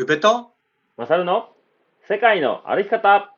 [0.00, 0.52] 宇部と
[0.96, 1.48] マサルの
[2.08, 3.34] 世界の歩き方。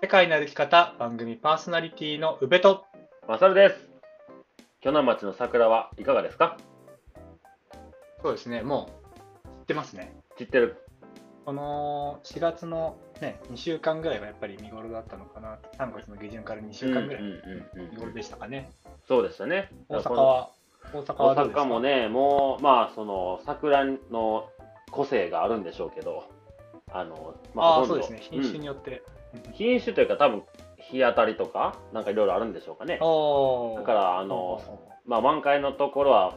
[0.00, 2.84] 世界の歩き方番組パーソナリティの宇部と
[3.26, 3.88] マサルです。
[4.80, 6.56] 鋸南町の桜はいかがですか？
[8.22, 8.90] そうですねも
[9.44, 10.14] う知ってますね。
[10.38, 10.76] 知ってる
[11.44, 17.34] この4月のね2週間ぐらいはやっぱり見頃だったのかな3月の下旬から2週間ぐらいうんうん
[17.76, 17.90] うんうん。
[17.90, 18.70] 見頃でしたかね。
[19.08, 19.70] そうでしたね。
[19.88, 20.50] 大阪は
[20.92, 24.48] 大阪大阪もねもうまあその桜の
[24.90, 26.24] 個性があるんでしょうけど
[26.92, 28.38] あのまああほとんどそうですね。
[28.40, 29.02] 品種うんによって、
[29.52, 30.42] 品種というか多分
[30.78, 32.94] 日当たりとかなんかいろいろあるんでしょうかね。
[32.94, 34.60] だからあの
[35.06, 36.34] まあ満開のところは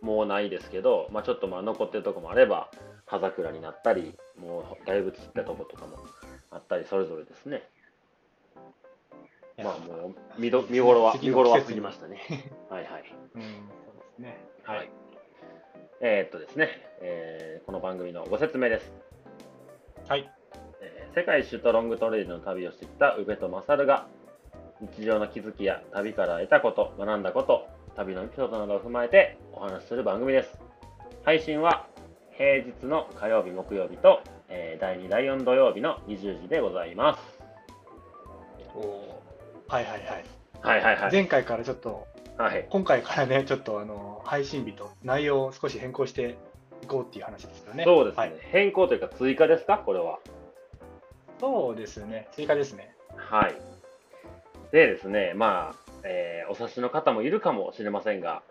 [0.00, 2.70] もうないですけど、まあ、ちょっとまあ残ってるところもあれば
[3.06, 5.96] 葉桜になったりもうだいぶ散ったところとかも
[6.50, 7.62] あったりそれぞれですね。
[9.62, 12.20] まあもう見ど見頃は次見頃は過ぎましたね。
[12.68, 13.04] はいはい。
[13.34, 13.48] うんそう
[13.98, 14.36] ですね。
[14.64, 14.90] はい。
[16.00, 16.68] えーっとですね、
[17.00, 18.92] えーこの番組のご説明です、
[20.08, 20.28] はい。
[20.80, 24.06] えー世界一周とロングトレイルの旅をしてきた宇部と勝が
[24.80, 30.60] 日常の気づきや旅から得たこと学んだこと旅のエピソードなどを踏まえてお話しする番組です。
[31.24, 31.86] 配信は
[32.36, 37.22] 平日の火曜日木曜日と、えー第2第4土曜日の20時でございます。
[38.74, 39.72] おー。
[39.72, 40.24] はいはいはい、
[40.60, 41.12] はいはいはい。
[41.12, 42.66] 前回からちょっとはい。
[42.68, 46.36] 今回からねちょっとあの配信日と内容を少し変更して
[46.82, 47.84] いこうっていう話ですよね。
[47.84, 49.78] そうですね、はい、変更というか追加ですか？
[49.78, 50.18] これは。
[51.40, 52.28] そうですね。
[52.32, 52.94] 追加ですね。
[53.16, 53.54] はい。
[54.72, 58.42] でですね、まあ、えーお察しの方もいるかもしれませんが、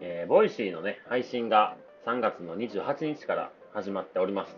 [0.00, 4.56] えー Voicy のね、配信が3月の28日から始まっております。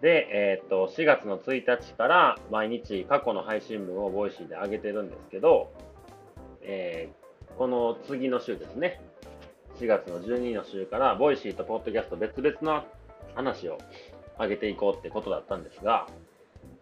[0.00, 5.72] で、えーっと、4月の1日から毎日過去の配信分を Voicy で上げてるんですけど、
[6.62, 7.22] えー
[7.58, 9.00] この次の週ですね、
[9.78, 12.84] 4月の12の週から、 Voicy とポッドキャスト別々の
[13.34, 13.78] 話を
[14.38, 16.06] 上げていこうってことだったんですが、や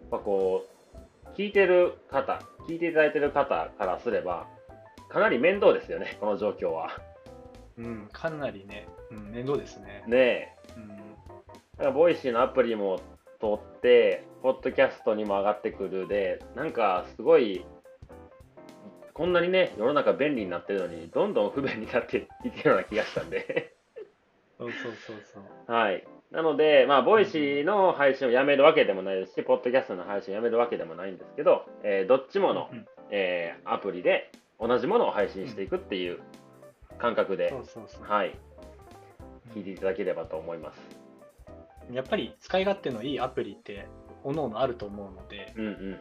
[0.07, 4.47] っぱこう、聞いてる方、聞いていただいてる方からすれば、
[5.09, 6.91] かなり面倒ですよね、この状況は。
[7.81, 10.57] うんかなりね、うん、面倒ですねねえ。
[10.77, 11.01] うん
[11.95, 13.01] Voicy のアプリも
[13.41, 17.65] 通って、ポッドキャストにも上がってくるで、なんかすごい、
[19.15, 23.75] こんなにね、世の中便利になってるのに、どんどん不便になっていってるような気がしたんで。
[24.59, 26.07] そうそうそうそうはい。
[26.31, 34.31] なので、まあ、 Voicy の配信をやめるわけでもないですし、ポッドキャストの配信をやめるわけでもないんですけど、えーどっちもの、うんえーアプリで
[34.61, 36.21] 同じものを配信していくっていう
[37.01, 37.53] 感覚で、
[38.03, 38.37] はい、
[39.55, 40.81] 聞いていただければと思います。
[41.91, 43.89] やっぱり使い勝手のいいアプリって
[44.23, 46.01] 各々あると思うので、うんうんう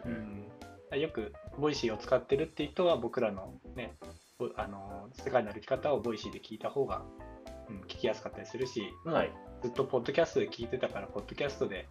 [0.92, 0.98] うん。
[0.98, 3.96] ん、よく Voicy を使ってるって人は僕らのね
[4.38, 7.02] ぼあの世界の歩き方を Voicy で聞いた方が、
[7.70, 9.32] うん、聞きやすかったりするし、はい。
[9.64, 11.88] ずっとポッドキャストで聞いてたからポッドキャストで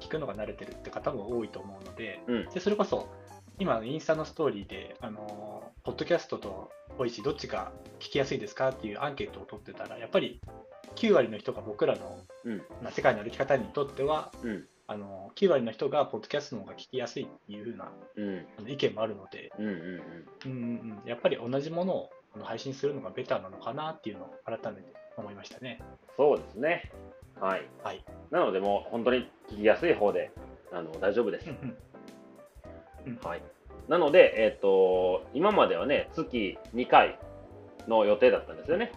[0.00, 2.48] 聞くのが慣れてるって方も多いと思うのでうん。
[2.50, 3.08] でそれこそ
[3.58, 10.40] 今インスタのストーリーであのポッドキャストと Voicy どっちが聞きやすいですかっていうアンケートを取ってたらやっぱり
[10.96, 12.58] 9割の人が僕らの、うん。
[12.82, 14.64] まあ、世界の歩き方にとってはうん。
[14.88, 18.70] あの9割の人がポッドキャストの方が聞きやすいっていう風なうん。
[18.70, 19.66] 意見もあるので、うん。
[19.66, 19.72] うん。
[19.72, 22.10] うんうんうん、やっぱり同じものを
[22.42, 25.80] 配信するのがベターなのかなっていうのを改めて思いましたね。
[26.16, 26.92] そうですね。
[27.40, 27.66] はい。
[27.82, 28.04] はい。
[28.30, 30.30] なので、もう本当に聞きやすい方で
[30.72, 31.56] あの大丈夫ですうん。
[31.62, 31.76] うん
[33.22, 33.42] はい。
[33.88, 37.18] なので、えっ、と、今まではね、月2回
[37.88, 38.92] の予定だったんですよね。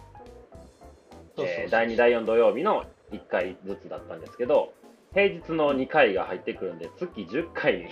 [1.70, 4.72] 第2、第4土曜日の1回ずつだったんですけど、
[5.12, 7.88] 平日の2回が入ってくるんで、月10回に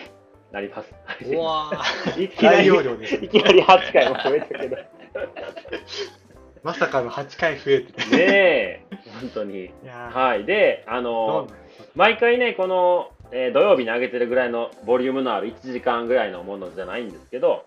[0.53, 0.95] なります。
[1.27, 4.77] うわーいきなり、 大容量ですねいきなり8回も増えたけど。
[4.77, 4.89] ね
[6.63, 8.03] まさかの8回増えてて。
[8.13, 8.83] え、
[9.21, 9.71] 本当に。
[9.87, 10.47] はい。
[10.47, 11.49] で、あどの
[11.95, 17.65] 毎回ね、この、えー土曜日に上げてるぐらいのボリュームのある1時間ぐらいのものじゃないんですけど、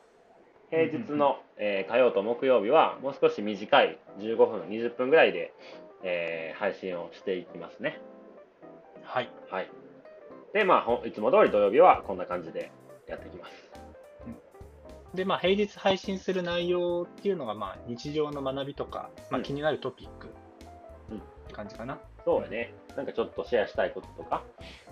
[0.70, 5.54] 平日の、えー火曜と木曜日はもう少し短い15分、20分ぐらいで、
[6.04, 8.00] えー配信をしていきますね。
[9.04, 9.30] はい。
[9.50, 9.70] はい。
[10.54, 12.72] で、まあいつも通り土曜日はこんな感じで
[13.08, 13.68] やっていきます。
[15.14, 20.28] で、まあ、平日配信する内容っていうのが、まあ、日常の学びとか、まあ、うん気になるトピック
[21.10, 21.98] うんって感じかな。
[22.26, 22.74] そうやね。
[22.96, 24.87] なんかちょっとシェアしたいこととか、うん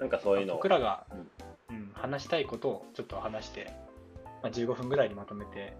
[0.00, 0.68] なんかそういうのを僕。
[0.68, 1.26] らが、うんうん
[1.94, 3.70] 話したいことをちょっと話して、
[4.42, 5.74] まあ、15分ぐらいにまとめて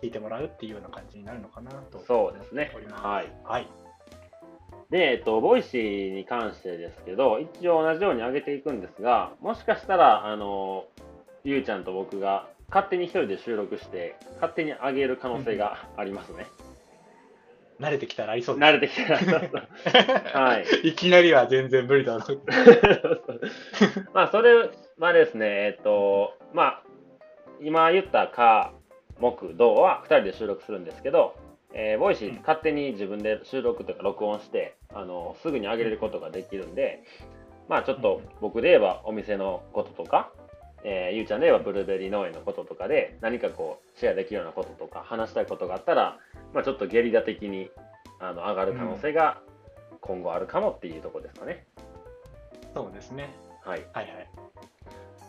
[0.00, 2.70] 聞いてもらうっていうような感じになるのかなとそうですね。
[2.92, 3.32] はい。
[3.44, 3.66] はい。
[4.90, 10.86] で、えっと、 Voicy に関してですけど、一応同じように上げていくんですが、もしかしたら、あの、
[11.44, 16.46] ゆうちゃんと僕が勝手に一人で収録して、勝手に上げる可能性がありますね。
[17.80, 19.68] 慣れてきたらありそうで慣れてきたら、そうそう
[20.34, 20.66] はい。
[20.66, 20.76] す。
[20.86, 22.42] いきなりは全然無理だろう。
[24.12, 26.82] まあ、それはですね、えっと、まあ、
[27.60, 28.72] 今言ったか、
[29.20, 31.34] 木、土は2人で収録するんですけど、
[31.72, 37.02] えー Voicy 勝手に自分で収録とか録音して、あの、すぐに上げれることができるんで、
[37.68, 40.32] まあちょっと僕で言えばお店のこととか、
[40.84, 46.18] えーゆうちゃんで言えばブルーベリー農園のこととかで何かこうシェアできるようなこととか話したいことがあったら、
[46.54, 47.70] まあちょっとゲリラ的に
[48.20, 49.40] あの上がる可能性が
[50.00, 51.66] 今後あるかもっていうところですかね。
[52.74, 53.30] そうですね。
[53.64, 53.84] はい。
[53.92, 54.28] はいはい。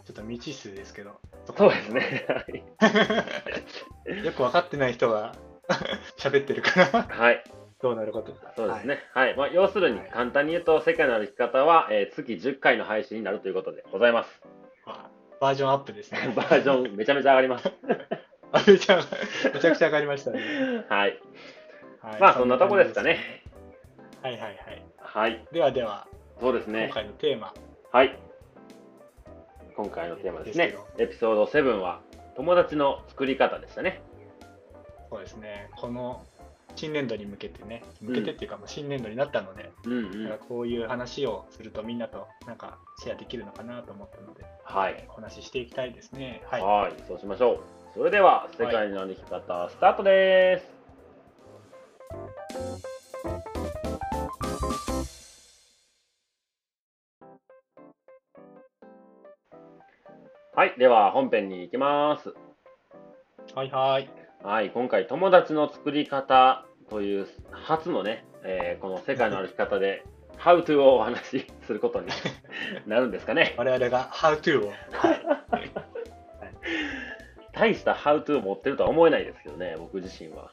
[0.06, 1.20] ちょっと未知数ですけど。
[1.58, 2.26] そうですね。
[2.28, 5.36] はいよく分かってない人が
[6.18, 7.44] 喋ってるから、はい。
[7.82, 9.00] どうなることそうですね。
[9.14, 9.36] はい。
[9.38, 14.42] まあ、要するに、簡単に言うと、世界の歩き方は、えー月10回の配信になるということでございます。
[15.40, 15.52] はい。
[15.52, 16.32] バージョンアップですね。
[16.36, 17.72] バージョンめちゃめちゃ上がります。
[18.52, 18.98] あめちゃ
[19.54, 20.42] めちゃくちゃ上がりましたね。
[20.90, 21.20] はい。
[22.02, 23.44] はいまあ、そんなとこですかね。。
[24.22, 24.84] はいはいはい。
[24.98, 25.46] はい。
[25.52, 26.08] ではでは、
[26.40, 26.94] そうですね今。
[26.94, 27.54] 回のテーマ、
[27.92, 28.18] はい。
[29.76, 31.04] 今回のテーマですねです。
[31.04, 32.02] エピソード7は、
[32.36, 34.02] 友達の作り方でしたね。
[35.10, 36.24] そうですね、この
[36.76, 40.46] 新年度に向けてね、向けてっていうか、もう新年度になったので、うんうんなんか。
[40.46, 45.06] こういう話をするとみんなとなんかシェアできるのかなと思ったので、はい。
[45.10, 46.42] お話ししていきたいですね。
[46.46, 46.62] はい。
[46.62, 46.94] はい。
[47.08, 47.60] そうしましょう。
[47.94, 50.80] それでは、世界の歩き方、スタートです。
[60.56, 60.76] はい。
[60.78, 62.34] では、本編に行きます。
[63.56, 64.29] はいはい。
[64.42, 70.06] はい、今回、友達の作り方という初のね、えーこの世界の歩き方で、
[70.38, 72.08] How to をお話しすることに
[72.88, 73.54] なるんですかね。
[73.58, 74.70] 我々が How to を。
[74.96, 75.70] はい。
[77.52, 80.52] 大した How to を持ってるとは思えないですけどね、僕自身は。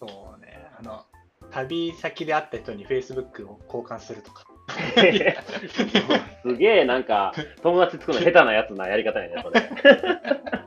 [0.00, 1.04] そうね、あの、
[1.50, 4.46] 旅先で会った人に Facebook を交換するとか。
[6.42, 10.61] すげえなんか、友達作るの下手なやつなやり方やね、それ。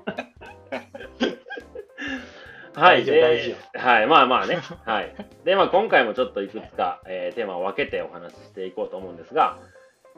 [2.75, 4.57] はい、大事よ大事でよ、はい、まあまあね。
[4.85, 5.15] はい。
[5.43, 9.57] で、まあ今回もちょっといくつか、えーテーマを分けてお話ししていこうと思うんですが、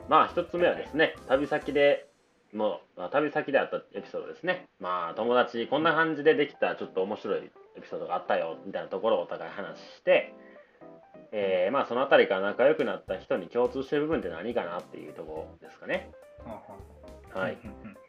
[0.08, 2.06] まあ一つ目はですね、旅先で、
[2.52, 4.66] もう、まあ旅先であったエピソードですね。
[4.80, 10.34] まあ友達、こんな感じでできたちょっと面白いエピソードがあったよ、みたいなところをお互い話して、
[11.30, 16.10] えーまあそのあたりから仲良くなった人に共通してる部分って何かなっていうところですかね。
[17.34, 17.58] はい。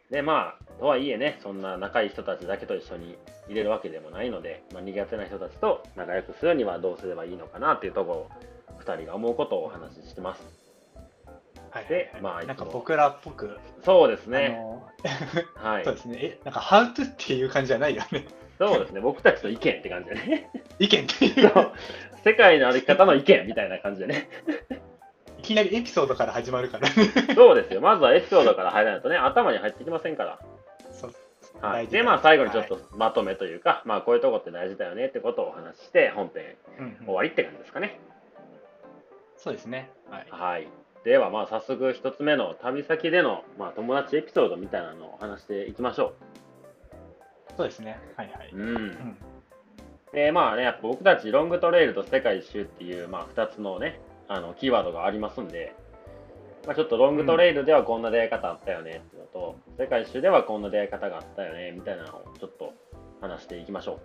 [0.09, 3.17] でまあとはいえねそんな仲いい人たちだけと一緒に
[3.47, 8.29] 入れるわけでもないので、まあ、苦手な人たちと仲良くするにはどうすればいいのかなっていうところを
[8.81, 10.41] 2人が思うことをお話ししてます。
[11.71, 12.21] はいはいではい。
[12.21, 14.87] まあなんか僕らっぽく、そうですあねの
[15.55, 15.85] はい。
[15.85, 18.25] そうですね、え、なんか How to っていう感じじゃないよね。
[18.57, 19.01] そうですね。
[19.01, 20.49] 僕たちの意見って感じでね。
[20.79, 21.51] 意見っていう。
[22.23, 24.29] 世界の歩き方の意見みたいな感じでね。
[24.71, 24.75] い
[25.49, 27.11] きなりエピソードから始まるからね。
[27.35, 30.39] そうですよまずはエピソードから入らないとね頭に入ってきませんから
[30.91, 31.13] そう
[31.61, 37.99] はい、でまあ最後にちょっとまとめというか、まあこういうとこって大事だよねってことをお話しして本編うんうん終わりって感じですかね、
[39.37, 39.89] そうですね。
[40.09, 40.27] はい。
[40.29, 40.67] はい。
[41.03, 46.13] ではまあ早速一つ目の旅先での、まあ、友達エピソードみたいなのを話していきましょ
[47.57, 47.99] そうですね。
[48.15, 48.51] はいはい。
[48.53, 48.57] う。
[48.57, 48.61] う。
[48.61, 49.17] うんん。
[50.13, 55.75] でまあねやっぱ僕たちロングトレイルと世界一周っていう、まあ、2つのねあのキーワードがありますんで、
[56.65, 62.73] まあ、ちょっとロングトレイルではこんな出会い方あったよねっていうのと、世界一周ではこんな出会い方があったよねみたいなのをちょっと
[63.21, 63.99] 話していきましょ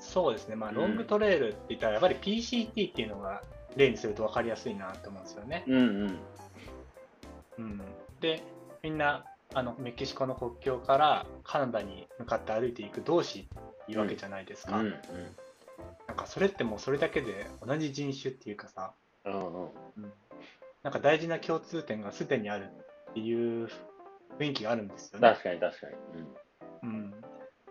[0.00, 0.56] そうですね。
[0.56, 3.42] まあ、うんロングトレイルって言ったら、やっぱり PCT っていうのが
[3.76, 5.64] 例にすると分かりやすいなと思うんですよね。
[5.66, 5.72] う。
[5.72, 6.18] うんうん。
[7.58, 7.82] うん。
[8.20, 8.42] で、
[8.82, 14.78] みんな、あの、メキシコの国境からカナダに向かって歩いていく同士っていうわけじゃないですか。
[14.78, 14.94] うんうん。
[16.06, 18.94] なんかそれってもうそれだけで同じ人種っていうかさ、
[19.24, 19.62] うんうん。
[19.64, 20.12] うん
[20.82, 22.70] なんか大事な共通点がすでにある
[23.10, 23.68] っていう
[24.38, 25.28] 雰囲気があるんですよね。
[25.28, 25.96] 確かに確かに。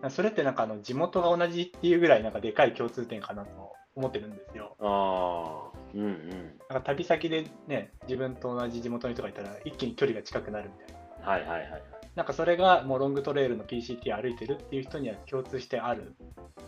[0.04, 4.76] うん、それってなんかあの地元が同じっていうぐらいなんかでかい共通点かなと思ってるんですよ。
[4.80, 5.78] うん、ああ。
[5.96, 6.60] うんうん。
[6.70, 11.28] なんか旅先でね、自分と同じ地元の人がいたら一気に距離が近くなるみたいな。
[11.28, 11.97] はいはいはい。
[12.18, 16.16] なんかそれがもうロングトレイルの PCT 歩いてるっていう人には共通してある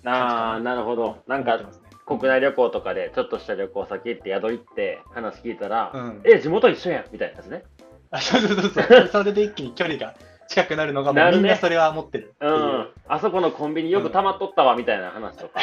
[0.06, 1.24] ああ、なるほど。
[1.28, 1.60] なんか。
[2.06, 7.64] 国内旅行とかでちょっとした旅行先行って宿行って話聞いたら、うん、え、地元一緒やんみたいなやつね。
[8.12, 9.10] あそうそうそうそう。
[9.12, 10.16] それで一気に距離が
[10.48, 12.50] 近くなるのがもうなるねみんなそれは持ってるってう。
[12.50, 12.88] ん。
[13.08, 15.62] あそこのコンビニよく溜まっとったわみたいな話とか。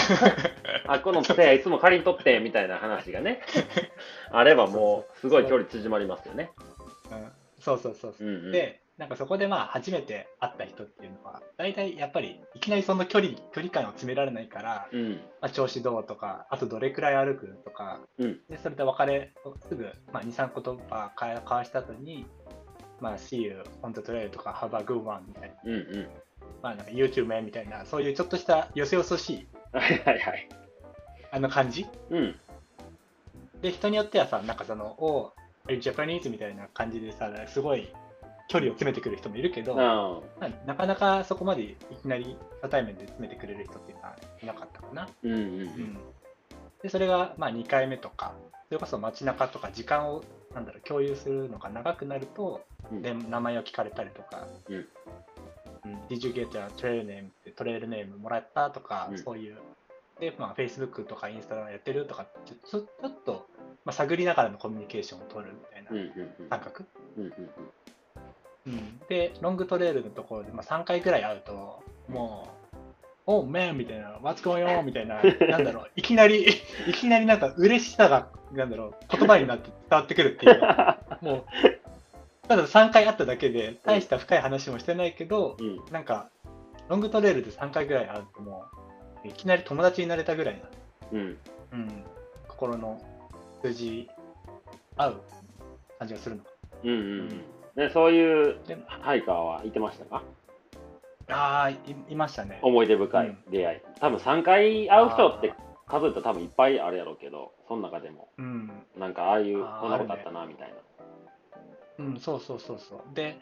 [0.87, 3.40] あこの杖いつも借り取ってみたいな話がね、
[4.31, 6.50] あればもう、すごい距離縮まりますよね。
[7.11, 15.11] うん、そうそうそうそう、うんうんでなんかそこでまあ初めて会った人っていうのは大体やっぱりいきなりその距離距離感を詰められないから、うん。
[15.41, 18.41] まあ、調子どうとかあとどれくらい歩くとかうん。
[18.49, 19.33] でそれで別れ
[19.69, 22.26] すぐ、まあ、23言葉交わ交わした後に
[23.00, 26.09] まあ See you on the trail とか Have a good one みたいなうんうん。
[26.62, 30.49] まあなんか YouTube man みたいなそういうちょっとしたよそよそしいはいはいはい。
[31.33, 32.35] あの感じうん。
[33.61, 35.33] で人によってはさなんかその「おう
[35.69, 37.93] Are you Japanese?」みたいな感じでさすごい
[38.49, 45.09] 距離を詰めてくる人もいるけど、あまあなかなかそこまでいきなり初対面で詰めてくれる人っていうのはいなかったかな。
[45.23, 45.43] うんうんう。
[45.43, 45.62] うん。
[45.65, 45.99] ん、
[46.83, 48.35] でそれがまあ2回目とか
[48.69, 50.23] それこそ街中とか時間を
[50.55, 53.03] なんだろう共有するのが長くなると、うん。
[53.03, 54.76] で名前を聞かれたりとか「うん。
[54.76, 55.97] うん。
[56.09, 59.19] Did you get a trail name?」ってトレイルネームもらったとか、うん。
[59.19, 59.57] そういう。
[60.21, 63.47] で、まあ、Facebook とかインスタやってるとかちょちょちょっと、
[63.85, 66.00] まあ、探りながらのコミュニケーションを取るみたいなんう
[66.47, 66.87] ん感覚、
[67.19, 67.50] うんうん
[68.66, 72.66] うん、で、ロングトレイルのところで、まあ、3回ぐらい会うと、もう、
[73.26, 74.82] おう、メンみたいな、What's going on?
[74.82, 76.46] みたいな、なんだろう、いきなり、
[76.88, 80.61] いきなりなんか嬉しさが、なんだろう、言葉になって伝わってくるっていう。
[81.23, 81.44] もう、
[82.49, 86.30] ただ3回会っただけで、大した深い話もしてないけど、うんなんか、
[86.88, 88.64] ロングトレイルで3回ぐらい会うと、も
[89.25, 90.68] う、いきなり友達になれたぐらいな、
[91.12, 91.38] うん
[91.73, 92.04] うん、
[92.46, 93.00] 心の
[93.62, 94.08] 通じ
[94.96, 95.20] 合う
[95.99, 96.50] 感じがするのか。
[96.85, 100.23] うんうんうんでそういうでハイカーはいてましたか？
[101.28, 101.78] ああ、い
[102.09, 102.59] いましたね。
[102.62, 105.54] 思い出深い出会い、多分3回会う人って
[105.87, 108.28] 数えたら多分いっぱいあるやろうけどその中でも。
[108.38, 108.71] うん。
[108.99, 110.75] なんかああいうこんなことあったなみたいな。
[111.99, 113.14] うん、そうそうそうそう。
[113.14, 113.38] で、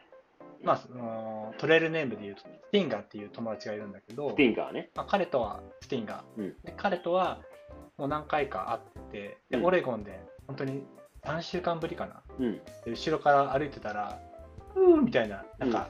[0.63, 4.91] まあ、そのトレイルネームで言うと、スティンガーっていう友達がいるんだけど、スティンガーね。
[4.95, 6.55] まあ、彼とは、スティンガー、うん。
[6.63, 6.73] で。
[6.77, 7.41] 彼とは
[7.99, 9.65] もう何回か会ってて、で、うん。
[9.65, 10.85] オレゴンで本当に
[11.25, 12.23] 3週間ぶりかな。
[12.39, 12.53] うん
[12.85, 14.21] で後ろから歩いてたら、
[14.75, 15.89] うーみたいな、なんか、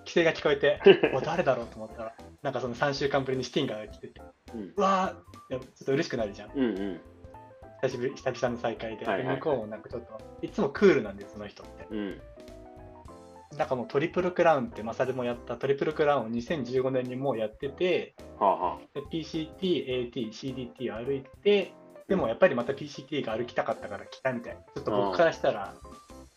[0.00, 0.80] 規制が聞こえて、
[1.14, 4.22] お誰だろうと思ったら、なんかその3週間ぶりにスティンガーが来てて、
[4.54, 6.50] うんうわーちょっと嬉しくなるじゃん。
[6.54, 7.00] うんうん
[7.82, 9.04] 久しぶり、久々の再会で。
[9.04, 11.86] はいはい向こうもなんかちょっと、いつもクールなんです、その人って。
[11.90, 12.20] うん
[13.56, 21.72] なんかもうトリプルクラウンってマサルもやったトリプルクラウンを2015年にもうやっててはあはで PCT、AT、CDT を歩いて
[22.08, 24.60] でもやっぱりまた PCT が歩きたかったから来たみたいな。
[24.60, 25.74] ちょっと僕からしたら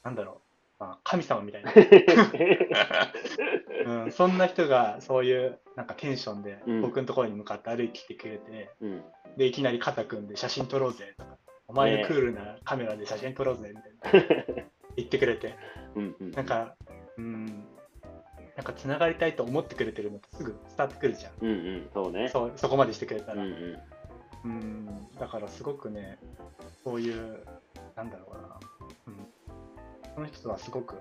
[0.03, 0.41] なんだろ
[0.79, 1.73] う、まあ、神様みたいな、あ
[3.85, 6.81] うん、そんな人がそういうなんかテンションでうん。
[6.81, 9.03] 僕のところに向かって歩いてきてくれて、うん。
[9.37, 14.35] でいきなり肩組んで写真撮ろうぜとかお前のクールなカメラで写真撮ろうぜみたいな。
[14.97, 15.55] 言ってくれて。
[16.35, 16.75] なんか、
[17.17, 17.45] うん、
[18.55, 21.33] なんか繋がりたいと思ってくれてるのってすぐ伝わってくるじゃん。
[21.41, 21.89] うんうん。
[21.93, 22.29] そうね。
[22.29, 23.43] そうそこまでしてくれたら。
[23.43, 23.79] うんう
[24.45, 26.17] うんん、だからすごくね、
[26.83, 27.45] そういう、
[27.95, 28.59] なんだろうな、
[29.07, 29.15] うん、
[30.15, 30.95] その人とはすごく、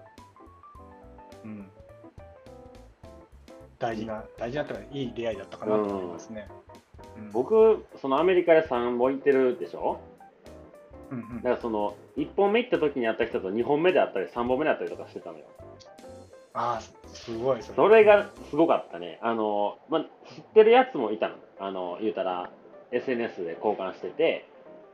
[1.45, 1.71] うん、
[3.79, 6.49] 大事な、大事なというか、いい出会いだったかなと思いますね。
[7.17, 10.01] うん、僕そのアメリカで3本行ってるでしょ？
[11.11, 11.37] うんうん。
[11.37, 15.45] だからその1本目行った時に会った人と2本目で会ったり3本目で会ったりとかしてたのよ。
[16.55, 17.77] ああ、すごい、それ。
[17.77, 19.19] それがすごかったね。
[19.23, 20.05] あの、まあ、
[20.35, 21.37] 知ってるやつもいたの。
[21.61, 22.51] あの言うたら
[22.93, 24.49] SNS で交換してて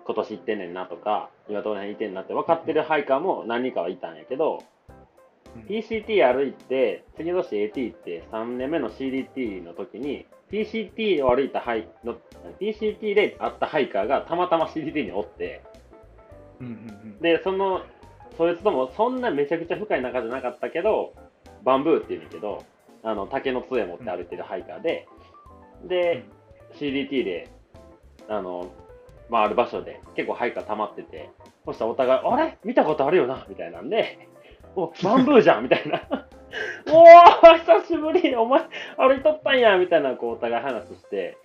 [0.07, 4.63] 今年行ってんねんなとか今どの辺行ってんなって分かってるハイカーも何人かはいたんやけど、
[5.57, 5.63] うん。
[5.63, 12.17] PCT 歩いて次の年 AT 行って3年目の CDT の時に PCT を歩いたハイの
[12.61, 15.63] PCT で会ったハイカーがたまたま CDT におって
[16.61, 17.19] うんうんうん。
[17.21, 17.83] でその
[18.37, 21.15] そいつともそんなめちゃくちゃ深い仲じゃなかったけど
[21.63, 22.65] バンブーっていうんだけど
[23.03, 25.07] あの竹の杖持って歩いてるハイカーで、
[25.87, 26.25] で
[26.79, 27.51] CDT で
[28.29, 28.73] あの、
[29.31, 31.31] まあ、ある場所で結構ハイカー溜まってて
[31.65, 32.59] そしたらお互いあれ？
[32.65, 33.47] 見たことあるよな？
[33.49, 34.29] みたいなんで
[34.77, 35.65] おバンブーじゃん？
[35.65, 36.03] みたいな。
[36.93, 38.35] おー久しぶり！
[38.37, 38.63] お前
[38.97, 39.77] 歩いとったんや！
[39.77, 41.37] みたいなこうお互い話して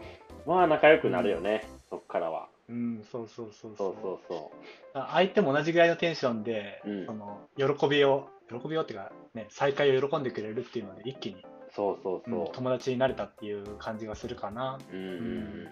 [0.45, 2.47] まあ仲良くなるよね、そっからは。
[2.69, 3.95] うん、そうそうそうそう。
[4.01, 4.51] そうそ
[4.93, 7.05] あ相手も同じぐらいのテンションで、うん。
[7.07, 14.79] その喜びを喜びをっていうか、ね、再会を喜んでくれるっていうので一気に、うそうそうそう、うん友達になれたっていう感じがするかな。
[14.91, 15.69] うんうんうんうん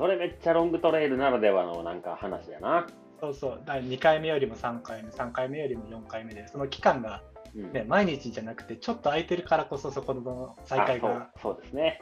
[0.00, 2.86] それめっちゃロングトレイルならではのなんか話やな。
[3.20, 7.22] そうそうだ2回目よりも3回目3回目よりも4回目でその期間が、
[7.54, 12.00] うんね、毎日じゃなくてちょっと空いてるからこそそこの再会あがそうですね。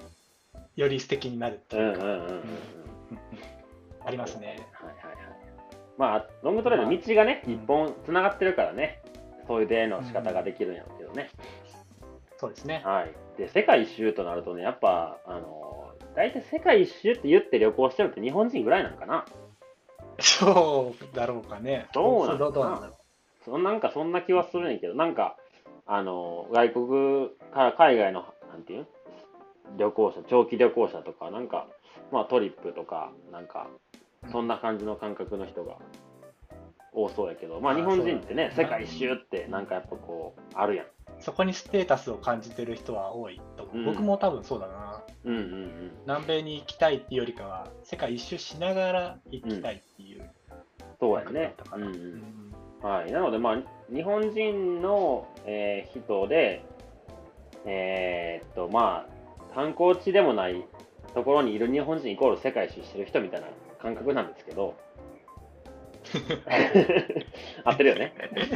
[0.76, 2.34] より素敵になるっていうか、うんうんうんうんうん。
[2.34, 2.44] うんうん
[4.04, 5.16] ありますねはいはいはい。
[5.98, 9.02] まあ、ロングトレイル道がね、うん一本つながってるからね、
[9.48, 11.30] そういう出会いの仕方ができるんやろうけどね。
[12.38, 13.12] そうですねはい。
[13.36, 15.67] で、世界一周となるとね、やっぱ、あの、
[16.14, 19.24] 大体世界一周って言って旅行してるって日本人ぐらいなんかな。
[20.20, 21.86] そうだろうかね。
[21.94, 22.94] そうなんだどうなんだろ
[23.44, 25.36] そなんかそんな気はするんやけど、なんか、
[25.86, 28.86] あの、外国から海外の、なんていう？
[29.78, 31.66] 旅行者、長期旅行者とか、なんか、
[32.10, 33.68] まあトリップとか、なんか、
[34.32, 35.76] そんな感じの感覚の人が
[36.92, 40.86] 多そうやけど、まああ日本人ってね、ね世界一周ってなんかやっぱこう、あるやん。
[40.86, 40.88] う。
[41.20, 43.68] そこにステータスを感じてる人は多いと。
[43.72, 44.87] うん僕も多分そうだな。
[45.28, 45.92] うんうんうん。
[46.06, 50.28] 南米に行きたいっていうよりかは、世界一周しながら行きたいっていう。
[51.00, 56.64] そうやねうんううんんはい、なので、まあ、日本人の、えー人で、
[57.66, 59.06] えーっと、ま
[59.50, 60.64] あ、観光地でもない
[61.14, 63.48] ところにいる日本人イコール世界一周してる人みたいな
[63.80, 64.74] 感覚なんですけど、
[67.64, 68.12] 合ってるよね。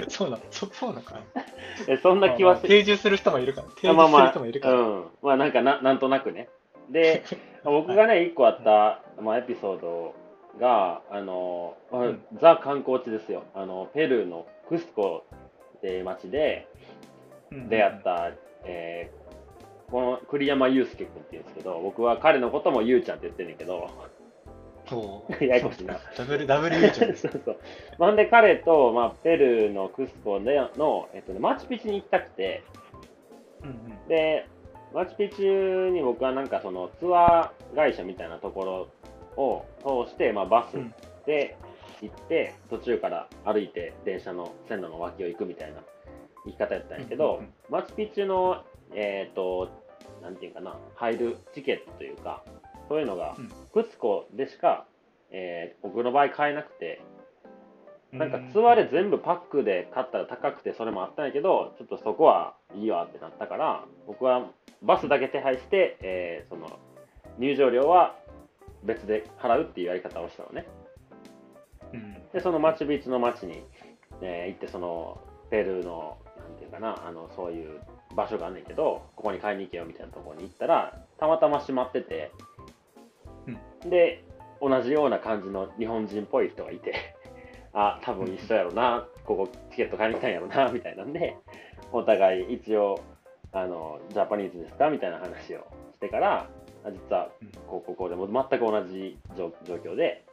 [0.09, 1.21] そうなの、そそうなのか
[2.03, 2.69] そんな気はする。
[2.69, 3.67] 定住する人もいるから。
[3.69, 4.75] 定住するまあまあ、人もいるから。
[4.75, 5.05] うん。
[5.23, 6.49] まあなんかな、なんとなくね。
[6.93, 7.23] で、
[7.65, 10.15] 僕がね、一個あった、まあ、エピソード
[10.61, 13.45] が、あの、まあうんザ観光地ですよ。
[13.55, 15.25] あの、ペルーのクスコ
[15.79, 16.67] っていう町で
[17.51, 18.31] うん出会った、
[18.65, 19.23] えー
[19.93, 23.91] この栗山祐介君っていうんですけど、僕は彼のこともゆうちゃんって言ってんねんけど、
[24.89, 25.33] そう。
[25.45, 25.99] ややこしいな。
[26.17, 27.29] ダブル、ダブルユーチューブです。
[27.29, 27.57] そうそう。
[27.99, 32.63] まあんで彼と、まあ、ペルーのクスコでの、えっとね、マチュピチュに行きたくて、
[33.63, 34.47] うんうんで、
[34.95, 38.91] マチュピチュに僕はなんかそのツアー会社みたいなとこ
[39.37, 39.65] ろを
[40.07, 40.95] 通して、まあ、バスうん。
[41.27, 41.57] で
[42.03, 45.81] 行って、途中から歩いて電車の線路の脇を行くみたいな
[46.45, 47.51] 行き方やったんやけど、うんうんうん。
[47.71, 49.71] マチュピチュの、えっ、と、
[50.21, 52.43] なんていうかな、入るチケットというか、
[52.89, 54.87] そういうのがうん、クスコでしか、
[55.31, 57.01] えー僕の場合買えなくて、
[58.13, 64.51] なんかうツアーで全部パックで買ったら高くてそれもあったんやけど、ちょっとそこはいいわってなったから、僕は
[64.83, 66.79] バスだけ手配して、えーその
[67.39, 68.15] 入場料は
[68.85, 70.67] 別で払うっていうやり方をしたのね。
[71.95, 73.63] うんで、そのマチュビチュの町に、
[74.21, 75.19] えー行って、その
[75.51, 77.81] ペルーの、なんていうかな、あのそういう
[78.15, 82.31] 場所があんねんけど、ここに買いに行けよみたいなところに行ったら、たまたま閉まってて、
[83.89, 84.25] で、
[84.61, 86.95] 同じような感じの日本人っぽい人がいて、
[87.73, 91.37] あ、多分一緒やろな、ここチケット買いに来たんやろな、みたいなんで、
[91.93, 93.01] お互い一応、
[93.53, 94.89] あの、ジャパニーズですか？
[94.91, 96.49] みたいな話をしてから、
[96.85, 97.49] あ実はうん。
[97.69, 100.25] こうこうこうでも全く同じ状状況で、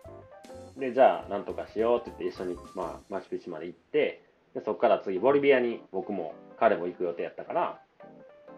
[0.77, 4.21] で、じゃあ、なんとかしようって言って、一緒に、まあ、マチュピチュまで行って、
[4.55, 7.81] でそこから次、ボリビアに僕も彼も行く予定やったから、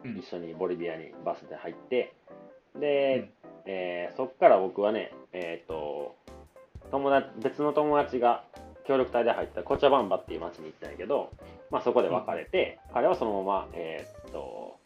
[0.04, 0.18] うん。
[0.18, 2.14] 一緒にボリビアにバスで入って、
[2.80, 3.30] で、
[3.66, 6.16] えーそこから僕はね、えっ、と、
[6.92, 8.44] 友達、別の友達が
[8.88, 11.32] 協力隊で入ったコチャバンバっていう町に行ったんやけど、
[11.70, 14.80] まあそこで別れて、彼はそのまま、えっ、と、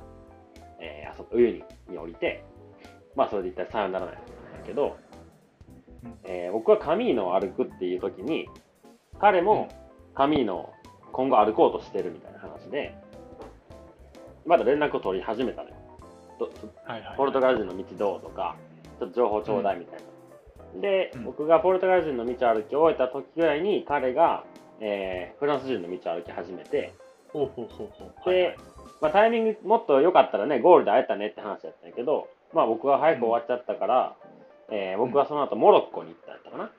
[0.79, 2.43] えーあそこ、冬にに降りて、
[3.15, 4.19] まあそれで一体さよならなんや
[4.65, 4.97] けど、
[6.03, 8.47] うんえー僕はカミーノを歩くっていう時に、
[9.19, 9.69] 彼も
[10.13, 10.73] カミーノを
[11.11, 12.95] 今後歩こうとしてるみたいな話で、
[14.45, 15.75] まだ連絡を取り始めたのよ。
[17.17, 18.57] ポルトガル人の道どうとか、
[18.99, 20.01] ちょっと情報ちょうだいみたいな。
[20.01, 20.14] で、うん
[21.23, 24.43] 僕がポルトガル人の道を歩き終えた時ぐらいに、彼が、
[24.79, 26.93] えーフランス人の道を歩き始めて、
[27.31, 28.29] ほうほうほうほう。
[28.29, 28.57] で、はいはい。
[29.01, 34.15] まあ、タイミングもっと良かったらね、ゴールで会えたねって話だったんやけど、まあ僕は早く終わっちゃったから、
[34.71, 36.71] えー僕はその後モロッコに行ったんやったかな。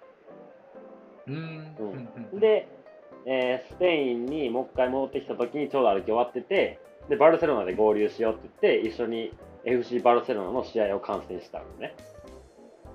[1.28, 1.76] うん。
[2.32, 2.68] うん、で、
[3.26, 6.78] えースペインにもう一回戻ってきた時にちょうど歩き終わってて、
[7.08, 9.32] で、バルセロナで合流しようって言って、一緒に
[9.64, 11.94] FC バルセロナの試合を観戦したのね。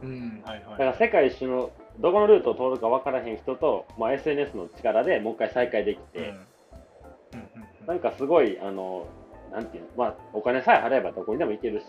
[0.01, 0.71] うん、はいはい。
[0.71, 6.45] だから世界一周のどこのルートを通るか分からへん人と、まあ、SNS の力でもう一回再会できて、うんうんうん
[7.87, 9.07] なんかすごい、あの、
[9.51, 11.85] なんていうの、まあ、お金さえ払えばどこにでも行けるし、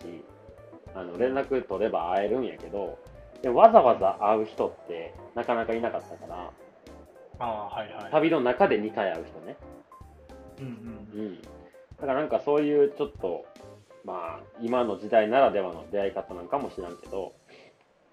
[0.95, 2.99] あの連絡取れば会えるんやけど、
[3.43, 6.51] でもわざわざ会う人ってなかなかいなかったから、
[7.39, 8.11] ああ、はいはい。
[8.11, 9.57] 旅の中で2回会う人ね。
[10.61, 10.67] うん
[11.15, 11.43] うんうん。
[11.43, 11.49] だ
[12.01, 13.45] からなんかそういうちょっと、
[14.05, 17.33] まあ、今の時代ならではの出会い方なんかもしらんけど、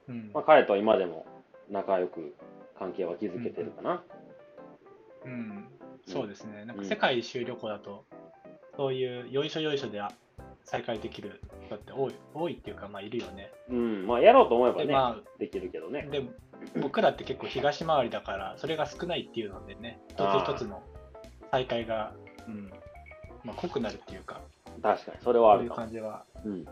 [0.10, 1.26] うんまあ、彼とは今でも
[1.70, 2.36] 仲良く
[2.78, 4.04] 関係は築けてるかな。
[5.26, 5.68] うん、
[6.08, 6.66] そうですね。
[6.66, 8.06] なんうんか世界一周旅行だと、
[8.76, 10.02] そういうよいしょよいしょで
[10.64, 13.52] 再会できる人って多い多いっていうか、まあ、いるよね。
[13.70, 16.08] うん、まあやろうと思えばで、ね、まできるけどあ、ね。
[16.12, 16.24] で
[16.82, 20.82] 僕らって結構東回りだから、それが少ないっていうのでね、一つ一つの
[21.52, 22.14] 再会が、
[22.48, 22.72] うん
[23.44, 24.42] まあ、濃くなるっていうか、
[24.82, 25.72] 確かに、それはあそういう。
[25.72, 26.52] 感じは、うん。
[26.52, 26.66] うん、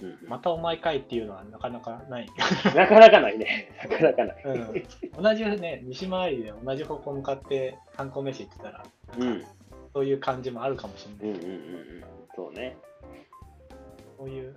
[0.00, 2.26] うんうんまたお前かいっていうのはなかなかない。
[2.74, 3.70] なかなかないね。
[3.88, 4.42] なかなかない。
[4.44, 8.84] うん、同じね、西回りで同じ方向向かって観光名所行ってたら、
[9.18, 9.44] うん。
[9.92, 11.38] そういう感じもあるかもしれない。
[11.38, 11.56] うんうんうんう
[12.00, 12.04] ん。
[12.36, 12.76] そうね。
[14.18, 14.56] そういう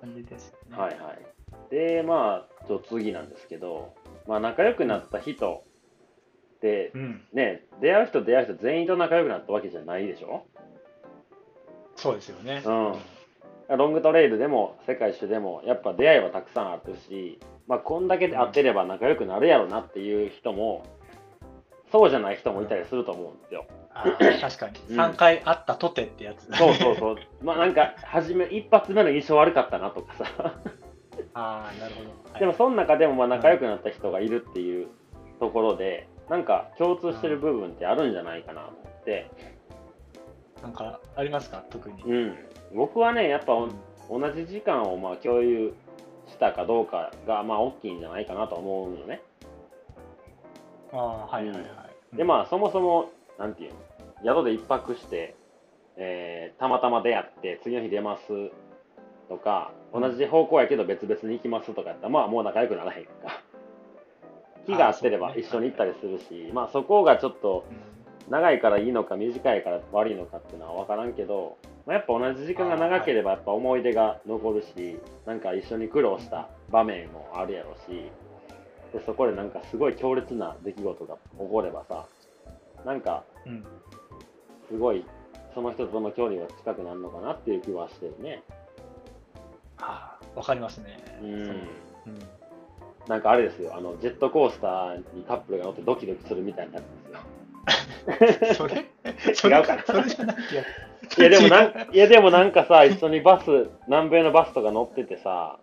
[0.00, 0.76] 感じですよね。
[0.76, 1.70] はいはい。
[1.70, 3.94] で、まあ、ちょ次なんですけど、
[4.26, 5.64] まあ、仲良くなった人
[6.60, 10.46] でう、ん、ね、出会う人出会う人全員と仲良くなったわけじゃないでしょ？
[11.96, 12.62] そうですよね。
[12.64, 12.94] うん
[13.76, 20.84] ロングトレイルでも世界一周でもやっぱ出会いはたくさんあるし、まあ、こんだけ会ってれば仲良くなるやろなっていう人も
[21.92, 23.66] そうじゃない人もいたりすると思うんですよ。
[24.40, 24.78] 確かに。
[24.90, 26.46] うん3回会ったとてってやつ。
[26.56, 27.16] そうそうそう。
[27.42, 30.24] まあなんか初め一発目の印象悪かったなとかさ。
[31.34, 32.10] ああ、なるほど。
[32.32, 34.86] はいでもその中でもまあ仲良くなった人がいるっていう
[35.40, 39.30] ところでなんか共通してる部分ってあるんじゃないかなと思って、
[40.62, 41.64] なんかありますか？
[41.70, 42.02] 特に。
[42.04, 42.36] うん、
[42.74, 43.72] 僕はねやっぱうん
[44.10, 45.72] 同じ時間をまあ共有
[46.28, 49.22] したかどうかがまあ大きいんじゃないかなと思うのね。
[50.92, 51.62] ああ、はいはいは
[52.12, 52.16] い。
[52.16, 53.72] でまあそもそもなんていう
[54.24, 54.34] の？
[54.34, 55.34] 宿で一泊して、
[55.96, 58.50] えーたまたま出会って次の日出ます
[59.28, 63.10] とか同じ方向やけど別々に行きますとかやったらまあもう仲良くならへんか。
[64.66, 67.89] 気が合ってれば一緒に行ったりするし、まあそこがちょっとうん
[68.30, 78.10] 長いからいいのか短いから悪いのかっていうのは分からんけど、まあ、やっぱ同じ時間が長ければやっぱ思い出が残るし、なんか一緒に苦労した場面もあるやろし
[78.92, 82.06] でそこでなんかすごい強烈な出来事が起こればさ
[82.84, 83.64] なんかうん。
[84.68, 85.04] すごい
[85.52, 88.42] その人との距離が近くなるのかなっていう気はしてるね。
[89.78, 91.02] ああ、わかりますね。
[91.20, 91.56] うんそう
[92.06, 92.18] うん。
[93.08, 96.80] なんかあれですよあのジェットコースターにカップルが乗ってドキドキするみたいな。
[98.54, 98.86] それ？
[99.34, 99.82] それ違うかな。
[99.84, 100.36] それじゃない。
[101.08, 105.58] 気がいやでもな違んいやでもなんかさ一緒にバス南米のバスとか乗っててさ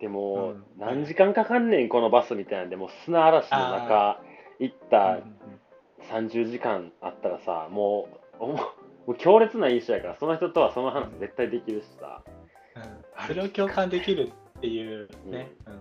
[0.00, 0.64] でも、うん。
[0.78, 4.20] 何時間かかんねんこのバスみたいなんでもう砂嵐の中
[4.60, 5.18] 行っうんた
[6.14, 8.08] 30時間あったらさも
[8.40, 12.22] うおももう強烈な印象やからその人とはその話絶対できるしさ。
[12.76, 12.82] うん。
[12.82, 12.88] うん
[13.26, 15.52] それを共感できるっていうね。
[15.66, 15.80] うん。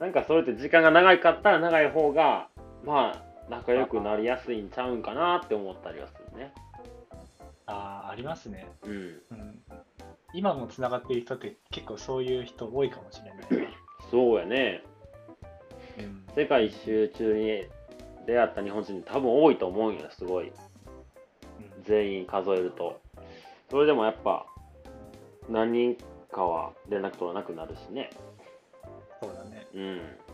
[0.00, 2.48] なんかそれって時間が長かったら長い方が
[2.84, 6.52] まあ仲良くなりやすいんちゃうんかなって思ったりはするね。
[7.66, 8.66] ああ、ありますね。
[8.84, 8.92] うん。
[8.92, 9.62] うん。
[10.34, 13.68] 今もつながっている人って結構そういう人多いかもしれない。
[14.10, 14.82] そうやね。
[15.98, 16.26] うん。
[16.34, 17.64] 世界一周中に
[18.26, 20.48] 出会った日本人多分多いと思うんよすごい。
[20.48, 20.52] うん。
[21.84, 23.00] 全員数えると。
[23.70, 24.46] それでもやっぱ
[25.48, 25.96] 何人
[26.30, 28.10] かは連絡取らなくなるしね。
[29.22, 29.66] そうだね。
[29.74, 30.27] うん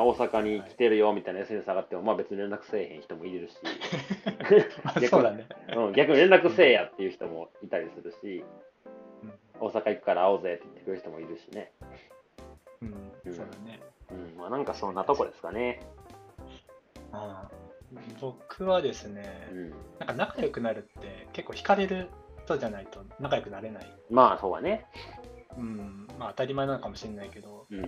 [0.00, 3.56] 大阪に来てるよみたいな SNS 上がってもまあ別に連絡せえへん人もいるし、
[5.22, 5.46] だね。
[5.76, 8.44] うん、逆に連絡せえやっていう人もいたりするし
[9.22, 9.32] うん。
[9.60, 11.72] 大阪行くから会おうぜって言ってくれる人もいるしね。
[12.80, 12.94] うん
[13.26, 13.34] うん。
[13.34, 13.80] そうだね。
[14.10, 15.80] うんまあなんかそんなとこですかね。
[17.12, 17.62] ああ
[18.20, 19.70] 僕はですね、うん。
[19.70, 22.08] なんか仲良くなるって結構惹かれる
[22.44, 23.86] 人じゃないと仲良くなれない。
[24.10, 24.86] まあそうはね
[25.56, 27.80] うん、まあ当たり前なのかもしれないけど、うん。
[27.80, 27.86] ま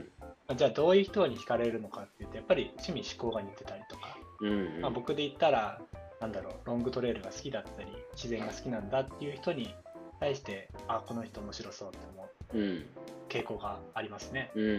[0.48, 4.80] あじゃあどういう人に惹かれるのかっていうと、やっぱり趣味嗜好が似てたりとか、うんうん。
[4.80, 5.80] まあ、僕で言ったら、
[6.20, 9.74] なんだろう、ロングトレイルが好きだったり、自然が好きなんだっていう人に
[10.20, 12.86] 対して、あ、この人面白そうって思ううん。
[13.28, 14.50] 傾向がありますね。
[14.54, 14.78] うんうんうん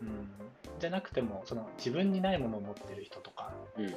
[0.00, 0.28] うん、
[0.78, 3.86] じゃなくても、その自分にないものを持ってる人とか、うん。
[3.86, 3.94] うん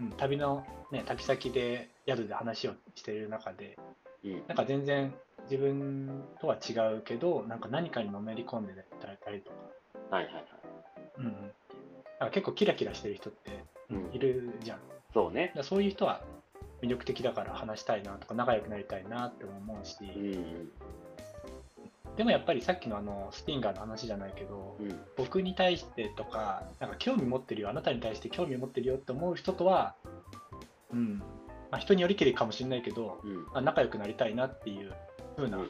[0.00, 3.78] うん、旅の、ね、旅先で宿で話をしている中で、
[4.24, 4.46] うん。
[4.46, 5.14] なんか全然
[5.50, 9.56] 自分とは違うけど、なんか何かにのめり込んでたりとか、
[10.10, 10.44] はいはいはい。
[11.18, 11.52] うんうん、
[12.20, 13.96] な結構キラキラしてる人って、うん。
[14.06, 14.78] うんいるじゃん。
[14.78, 15.52] だかそうね。
[15.54, 16.22] らそういう人は
[16.82, 20.70] 魅力的だから話したいなとか仲良くなりたいなって思うし、うんうん。
[22.16, 24.98] でもやっぱりさっきのあのスティンガーの話じゃないけど、うん。
[25.16, 29.94] 僕に対してとか、なんか興味持ってるよ、あなたに対して興味持ってるよって思う人とは、
[30.92, 31.18] うん、
[31.70, 33.44] まあ、人によりきりかもしれないけど、うん。
[33.44, 34.92] まあ、仲良くなりたいなっていう
[35.36, 35.60] 風な、う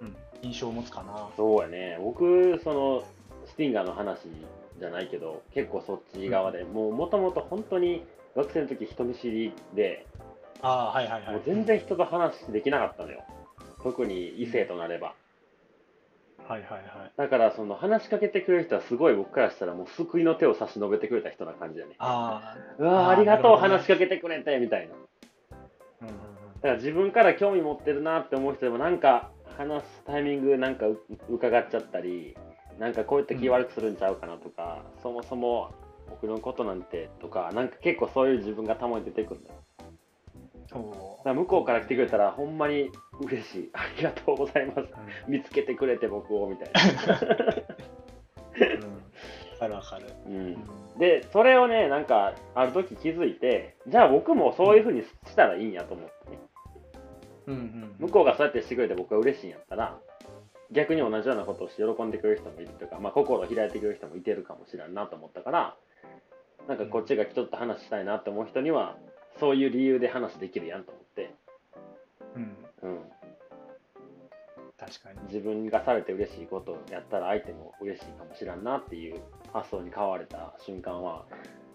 [0.00, 1.28] うんん印象を持つかな。
[1.36, 1.98] そうやね。
[2.00, 3.04] 僕その
[3.46, 4.20] スティンガーの話
[4.78, 10.06] じゃないけど結構そっち側で、もうもともと本当に学生の時人見知りで、
[10.62, 11.32] ああ、はいはいはい。
[11.34, 13.22] もう全然人と話できなかったのよ。
[13.82, 15.14] 特に異性となれば。
[16.48, 17.12] はいはいはい。
[17.16, 21.94] だからその話しかけてくれる人はすごい僕からしたらもう救いの手を差し伸べてくれた人な感じだね。
[21.98, 23.58] あうわーありがとう、ね。
[23.58, 24.94] 話しかけてくれてみたいな。
[24.94, 25.58] あ、
[26.02, 30.98] うんから自分から興味持ってるなって思う人でもなんか話すタイミングなんかう
[31.28, 32.36] 伺っちゃったり
[32.78, 35.72] なんかこういった気悪くするんちゃうかなとか、そもそも
[36.08, 39.56] 僕のことなんてとかなんか結構そういう自分がたまに出てくるんだよ
[40.70, 44.86] そだ向こうから来てくれたらほんまに嬉しい ありがとうございますう。
[45.28, 47.20] 見つけてくれて僕をみたいな、
[48.56, 48.84] うん。
[48.84, 48.94] うん。
[48.94, 49.00] わ
[49.58, 50.06] かるわかる。
[50.26, 50.64] う、うんん。
[50.98, 56.38] でそれをねなんかある時気づいてじゃあ僕もそういうふうにしたらいいんやと思ってね
[57.46, 57.94] うんうん。
[57.98, 59.98] 向こうがそうやってしてくれて僕が嬉しいんやったら
[60.70, 65.76] 逆に同じようなことをして喜んでくれる人もいるというか、まあ、心を開いてくれる人もいてるかもしれんなと思ったから
[66.68, 68.96] なんかこっちがちょっと話したいなって思う人には
[69.40, 71.34] そういう理由で話できるやんと思って、
[72.36, 72.42] うん。
[72.82, 73.00] うん、
[74.78, 75.18] 確かに。
[75.28, 79.20] 自分がされて嬉しいことをやったら相手も嬉しいかもしれんなっていう
[79.52, 81.24] 発想に変われた瞬間は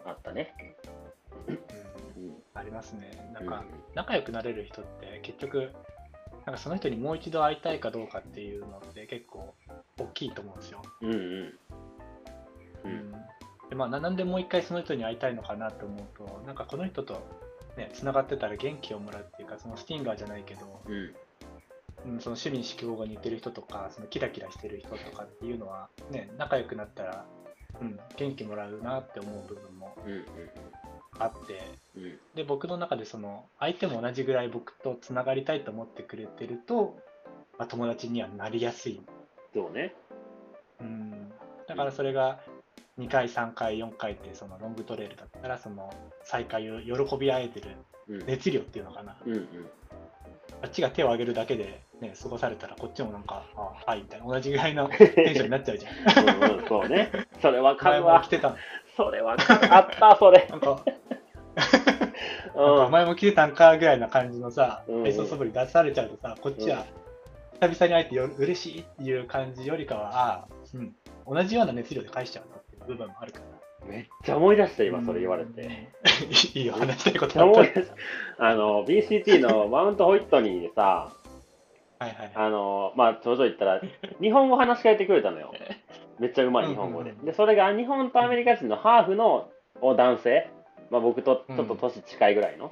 [0.06, 0.54] あったね。
[1.48, 1.60] うん。
[2.58, 3.32] うんありますね。
[3.34, 3.50] なんうん。
[3.50, 3.64] か、
[3.96, 5.72] 仲良くなれる人って結局、
[6.46, 9.54] なんかその人にもう一度会いたいかどうかっていうのって結構
[10.00, 10.82] 大きいと思うんですよ。
[11.02, 11.60] うんうん。
[12.86, 13.12] うん。
[13.70, 17.22] でまあ、ななんでもう一回その人に会いたいのかなと思うと、なんかこの人と
[17.78, 21.16] ね、つながってたら元気をもらうっていうか、そのスティンガーじゃないけど、うん。
[22.06, 27.26] うん、その趣味嗜好が似てる人とか、そのキラキラしてる人とかっていうのは、ね、仲良くなったら、
[27.82, 30.26] うん、元気もらうなって思う部分もうんうん
[31.20, 31.62] あって、
[31.96, 36.96] うんで僕の中でその相手も同じぐらい僕とつながりたいと思ってくれてると、
[37.58, 39.02] まあ、友達にはなりやすい、
[39.56, 39.96] そうね。
[40.80, 41.32] うん、
[41.68, 42.40] だからそれが
[43.00, 45.92] 2回3回4回ってそのロングトレイルだったらその
[46.24, 47.70] 再会を喜び合えてる
[48.08, 49.48] うん熱量っていうのかな、うんうん
[50.62, 57.12] あっちが手を挙げるだけで、ね、過ごされたらこっちもなんかあはいみたいな同じぐらいの テンションになっちゃうじゃんうんうんそうね。
[57.42, 58.30] それわか前るわも来。
[58.30, 58.56] てた
[58.96, 59.76] それわかる。
[59.76, 60.48] あった、それ。
[60.50, 60.84] なんか
[62.56, 66.86] うんなんか前も来てたんかぐらいな感じのさ、愛想そぶり出されちゃうとさ、こっちは
[67.60, 70.96] 久々に会えてよ嬉しいっていう感じよりかは、うん、
[71.28, 73.46] 同じような熱量で返しちゃうなっていう部分もあるから。
[73.88, 75.62] めっちゃ思い出した、今、それ言われて。
[75.62, 75.70] うん。
[76.60, 77.54] いいよ、話したいことあっ
[78.38, 78.46] た。
[78.46, 81.12] あの、BCT のマウントホイットニーでさ、
[82.00, 82.32] はいはい。
[82.36, 83.82] あの、まあ、頂上行ったら、
[84.22, 85.54] 日本語話しかけてくれたのよ。
[86.20, 89.50] めっちゃうまい日本語でで、それが日本とアメリカ人のハーフの
[89.82, 90.50] お男性、
[90.90, 92.72] まあ、僕とちょっと年近いぐらいの。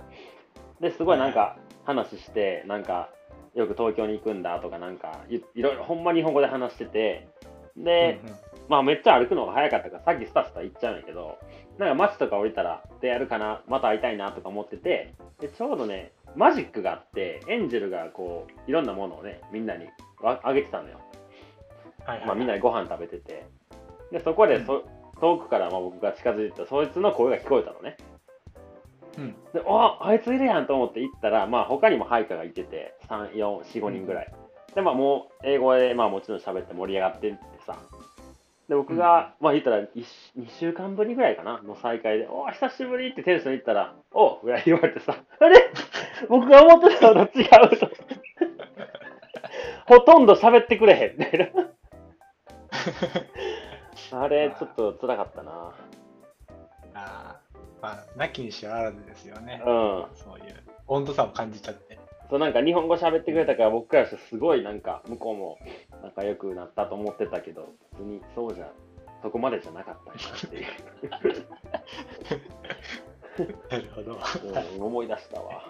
[0.81, 3.09] で、すごいなんか話して、なんか、
[3.53, 7.29] よく東京に行くんだとか、なんかい、いろいろほんま日本語で話してて、
[7.77, 8.35] で、うんうん
[8.67, 11.37] まあめっちゃ歩くのが早かったから、さっきスタスタ行っちゃうんやけど、
[11.77, 19.85] なんか街とか降りたら出会えるかな、また会いたいなとか思ってて、でちょうどね、マジックがあって、エンジェルがこう、いろんなものをね、みんなに
[20.19, 20.99] わあげてたのよ。
[22.05, 23.45] はいはいまあみんなでご飯食べてて。
[24.11, 24.83] で、そこでそ、
[25.19, 27.97] 遠くからまあ僕が近づいてたそいつの声が聞こえたのね。
[29.17, 34.33] うんで、ああいついるやんと思って行ったら、まあ他にも配下がいてて、3、4、4、5人ぐらい。
[34.75, 37.77] で、まあもう英語でまあもちろん喋って盛り上がってってさ。
[38.67, 39.87] で、僕が、まあ言ったら2
[40.59, 45.71] 週間ぶりぐらいかなの再会で、おー久しぶりってテンション言ったら、おうぐらい言われてさ、あれ？
[46.27, 47.47] 僕が思ってたのと違う
[47.77, 47.89] と。
[49.87, 51.69] ほとんど喋ってくれへんみたいな。
[54.11, 55.73] あれ、ちょっと辛かったな。
[56.93, 59.61] あーまあ、なきにしはあらずですよね。
[59.65, 60.05] うん。
[60.15, 61.99] そういう温度差を感じちゃって。
[62.29, 65.59] そうなんか日本語喋ってくれたから僕からしてすごいなんか向こうも
[66.03, 68.71] 仲良くなったと思ってたけど別にそうじゃ
[69.21, 70.65] そこまでじゃなかったなっていう、
[73.69, 74.17] なるほど。
[74.75, 75.69] うん、思い出したわ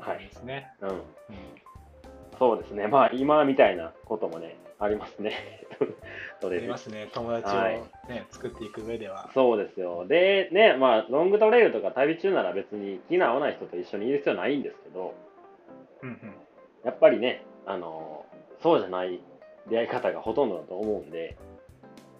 [0.00, 0.18] はい。
[0.26, 0.72] ですね。
[0.80, 0.96] うんうん
[2.42, 2.88] そうですね。
[2.88, 5.32] まあ今みたいなこともねありますね。
[6.42, 7.80] そあれりますね、友達を、はい。
[8.08, 9.30] ね作っていく上では。
[9.32, 10.08] そうですよ。
[10.08, 15.14] でねまあロングトレイルとか旅中なら別に気の合わない人と一緒にいる必要ないんですけど
[16.02, 16.34] うんうん。
[16.82, 18.26] やっぱりねあの
[18.60, 19.20] そうじゃない
[19.68, 21.36] 出会い方がほとんどだと思うんで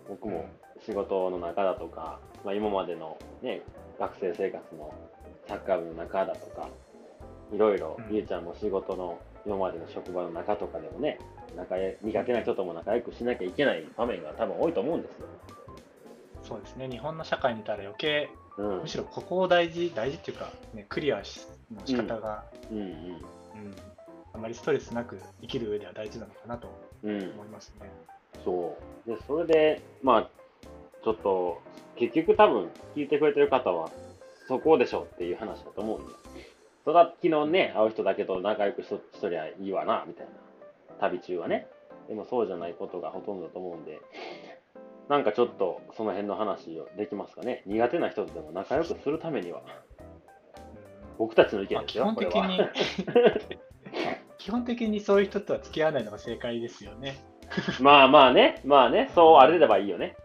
[0.09, 0.45] 僕も
[0.87, 3.63] 仕事の中だとか、まあ、今までの、ね、
[3.99, 4.95] 学生生活の
[5.49, 6.69] サッカー部の中だとか
[7.53, 8.15] いろいろ、うん。
[8.15, 11.19] ゆうちゃんも仕事の今までの職場の中とかでもね
[11.57, 15.27] 仲良苦手な人とも仲良くしなきゃいけない場面が多分多いと思うんですよ。
[16.43, 18.29] そうですね、日本の社会にいたら余計、
[18.59, 23.23] うんむしろここを大事、大事っていうか、ね、クリアしの仕方が、うんうん
[24.35, 26.67] あまりストレスなく生きる上では大事なのかなと
[27.05, 27.91] うんうん思いますね。
[28.45, 28.77] そ
[29.07, 29.11] う。
[29.11, 30.31] で、それで、まあ、
[31.05, 31.61] ちょっと、
[31.97, 33.91] 結局多分、聞いてくれてる方は、
[34.49, 36.13] そこでしょっていう話だと思うんで。
[36.85, 40.33] それは昨日ね、会う人だけど仲良くしとしとりゃいいわな、みたいな。
[41.01, 41.67] 旅中はね。
[42.09, 44.01] でもそうじゃないことがほとんどだと思うんで、
[45.09, 47.63] なんかちょっとその辺の話をできますかね。
[47.67, 49.93] 苦手な人とでも仲良くするためには、うん
[51.19, 52.35] 僕たちの意見まあ、ですよ、基本的。
[52.35, 52.61] に
[54.39, 57.15] 基本的にそういう人とは付き合わないのが正解ですよね。
[57.81, 60.17] まあまあね、まあね、そうあれればいいよね。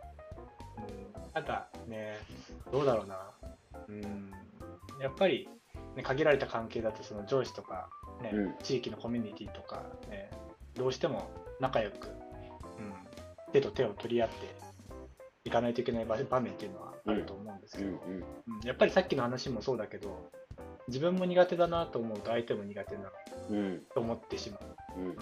[0.77, 2.17] うんただね、
[2.71, 3.31] どうだろうな。
[3.89, 4.31] うん、
[4.99, 5.47] やっぱり、
[5.97, 7.89] ね、限られた関係だとその上司とか、
[8.21, 10.29] ねうん地域のコミュニティとか、ね、
[10.75, 11.29] どうしても
[11.59, 12.93] 仲良く、うん、
[13.51, 14.55] 手と手を取り合って
[15.43, 17.99] いかないといけない場場面っていうのはあると思うんですけど、うんうん。
[18.17, 18.23] うん
[18.63, 20.29] やっぱりさっきの話もそうだけど、
[20.87, 23.11] 自分も苦手だなと思うと相手も苦手な
[23.49, 23.81] うん。
[23.93, 24.57] と思ってしま
[24.97, 25.17] ううん。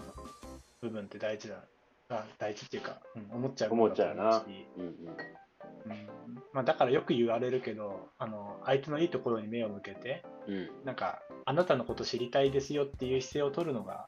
[0.82, 1.64] 部分って大事だ
[2.10, 4.44] あ大事っていうか、うん、思っちゃう思っちゃうな
[4.78, 4.84] うん。
[4.84, 4.96] うん。
[5.86, 6.08] うん。
[6.54, 10.70] まあ、だからよく言われるけどあの相手のいいところに目を向けてうん。
[10.86, 14.08] なんかあなたのこと知りたいですよっていう姿勢を取るのが、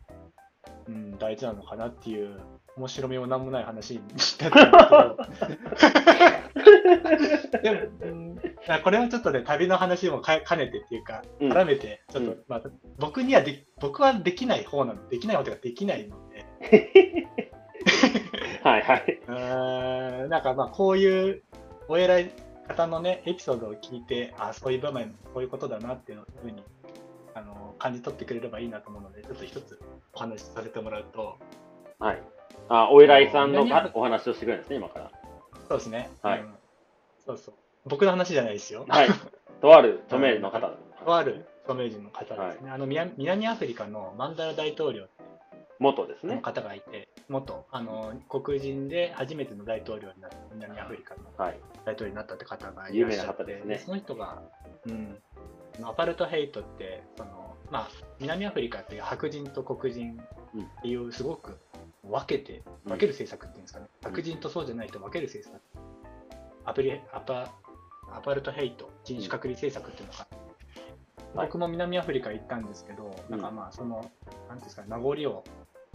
[0.87, 2.39] うん、大事なのかなっていう
[2.77, 4.55] 面白みもなんもない話になったんですけど。
[7.63, 8.39] でも、うん、
[8.83, 11.51] これはちょっとね旅の話もか兼ねてっていうかうん。
[11.51, 12.43] 絡めてちょっと、うん。
[12.47, 12.61] まあ、
[12.97, 16.07] 僕にはで僕はできない方なのできない方というかできない。
[16.07, 17.27] の で
[18.63, 19.19] はいはい。
[19.27, 21.43] うーんなんかまあこういう
[21.87, 22.31] お偉い
[22.67, 26.63] 方のねエピソードを聞いてあそういう場面こういうことだなっていうふうに
[27.33, 29.79] あの感じ取ってくれればいいなと思うのでちょっと一つ
[30.13, 31.37] お話しさせてもらうと。
[31.99, 32.21] はい。
[32.69, 35.11] あ、お偉いさんのお話をしてくれるんですね、今から。
[35.67, 36.41] そうですね、はい。
[36.41, 36.53] うん
[37.25, 37.55] そうそう。
[37.85, 39.09] 僕の話じゃないですよ、はい。
[39.61, 40.69] とある著名人の方
[41.05, 45.07] とある著名人の方ですね、あの南南アフリカのマンダラ大統領の
[45.79, 46.39] 元ですね。
[46.41, 51.59] 方がいて元あの黒人で初めての大統領になった南アフリカのはい。
[51.85, 53.81] 大統領になったって方がいらっしゃってね。
[53.85, 54.41] その人が、
[54.85, 55.17] うん、
[55.83, 60.19] アパルトヘイトってその、まあ、南アフリカっていう白人と黒人
[60.79, 61.57] っていうすごく
[62.03, 62.91] 分けてうん。
[62.91, 64.09] 分ける政策っていうんですかね、うん。
[64.11, 65.61] 白人とそうじゃないと分ける政策。
[66.65, 67.53] アプリアパ
[68.11, 70.27] アパルトヘイト人種隔離政策っていうのが、
[71.41, 71.47] はい。
[71.47, 73.41] 僕も南アフリカ行ったんですけど、うんなん。
[73.41, 74.11] かまあそのなんてい
[74.51, 75.43] うんですか名残を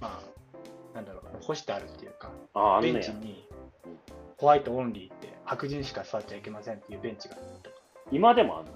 [0.03, 2.93] まあなんだろう残してあるっていうかあベ。
[2.93, 3.49] ンチに
[3.87, 3.99] うん
[4.37, 7.77] ホワイトオンリーって白人しか座っちゃいけませんっていうベンチがあったりとか。
[8.11, 8.73] 今でもあんの？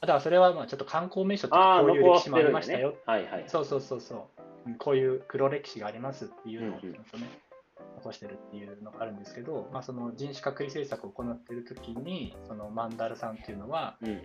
[0.00, 2.94] あだからそれはまあちょっと観光名所とかこういう残歴史もありましたよ。。
[3.06, 3.44] はいはい。
[3.48, 4.18] そうそうそうそう。
[4.68, 7.28] うんこういう黒歴史がありますっていうのをちゃんとね、
[7.96, 14.22] 残してるっていうのがあるんですけど、まあ、その人種隔離政策を行っているときに、そのマンダラさんっていうのは、うん。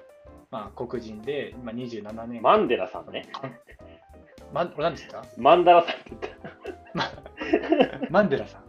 [0.49, 3.27] まあ、黒人で、今27年マンデラさんね。
[4.53, 5.25] マンこれ何ですか？
[5.37, 8.09] マンダラさんって言った。
[8.09, 8.63] マンデラさん。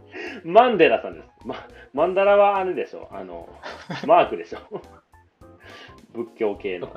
[0.45, 1.27] マンデラさんです。
[1.45, 1.55] ま、
[1.93, 3.09] マンダラはあれでしょ。
[3.11, 3.49] あの、
[4.07, 4.59] マークでしょ。
[6.13, 6.89] 仏教系の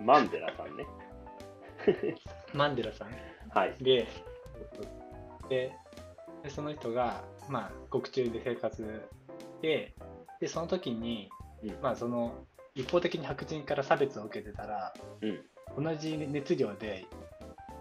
[0.00, 0.86] マンデラさんね。
[2.54, 3.08] マンデラさん。
[3.50, 3.74] はい。
[3.80, 4.06] で、
[5.48, 5.72] で、
[6.42, 9.02] でその人が、まあ、獄中で生活
[9.60, 9.94] で、
[10.40, 11.30] で、その時に、
[11.62, 15.84] うんまあ、その、一方的に白人から差別を受けてたら、うん。
[15.84, 17.06] 同じ熱量で、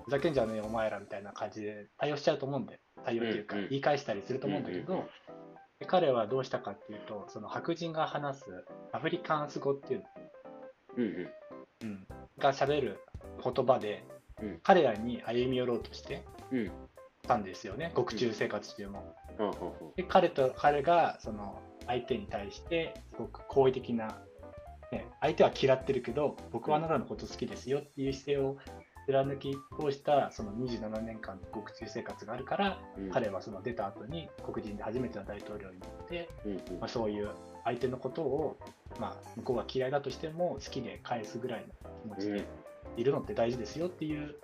[0.04, 5.08] ふざけんじゃねえよ、お前らみたいな感じで対応しちゃうと思うんで、対応っていうか、言い返したりすると思うんだけど、
[5.88, 10.04] 彼はどうしたかっていうと、その白人が話すアフリカンス語っていう
[10.98, 11.24] うんうん。
[11.24, 11.30] の、
[11.84, 13.00] うん、が喋る
[13.44, 14.04] 言葉で、
[14.42, 14.60] うん。
[14.64, 16.72] 彼らに歩み寄ろうとしてうん。
[17.28, 19.16] たんですよね、獄中生活中も。
[19.96, 24.18] で彼と彼がその相手に対してすごく好意的な、
[24.92, 28.58] ね、相手は嫌ってるけど僕はあなたのこと好きですよっていう姿勢を
[29.08, 33.10] 貫き通したその27年間の獄中生活があるから、うん。
[33.12, 37.30] 彼はその出た後に黒人で初めての大統領になって、うんうんまあ、そういう
[37.64, 38.58] 相手のことを、
[39.00, 41.66] まあ、向こうが嫌いだとしても好きで返すぐらい
[42.06, 42.46] の気持ちで
[42.98, 44.36] いるのって大事ですよっていう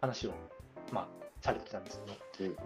[0.00, 0.32] 話を、
[0.92, 1.08] まあ、
[1.40, 2.18] されてたんですけど。
[2.40, 2.56] うんうん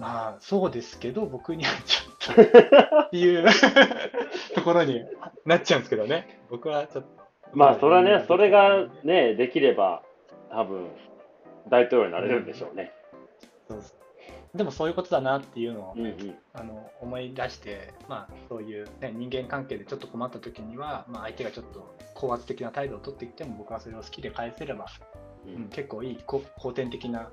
[0.00, 2.42] まあ、そうですけど、僕にはちょっと
[3.08, 3.46] っていう
[4.54, 5.04] ところに
[5.44, 6.40] なっちゃうんですけどね。
[6.48, 7.18] 僕はちょっと。
[7.52, 10.02] まあ、それはね、それがね、できれば、
[10.50, 10.88] 多分、
[11.68, 12.92] 大統領になれるんでしょうね。
[13.68, 13.98] そうそう
[14.54, 16.34] でもそういうことだなっていうのを、うんうん。
[16.54, 24.86] あの思い出して、まあ、そういう、ね、人間関係でちょっと困った時には、まあ、相手がちょっと高圧的な態度を取ってきても、僕はそれを好きで返せれば、
[25.46, 27.30] ううんん、結構いいこ後天的な、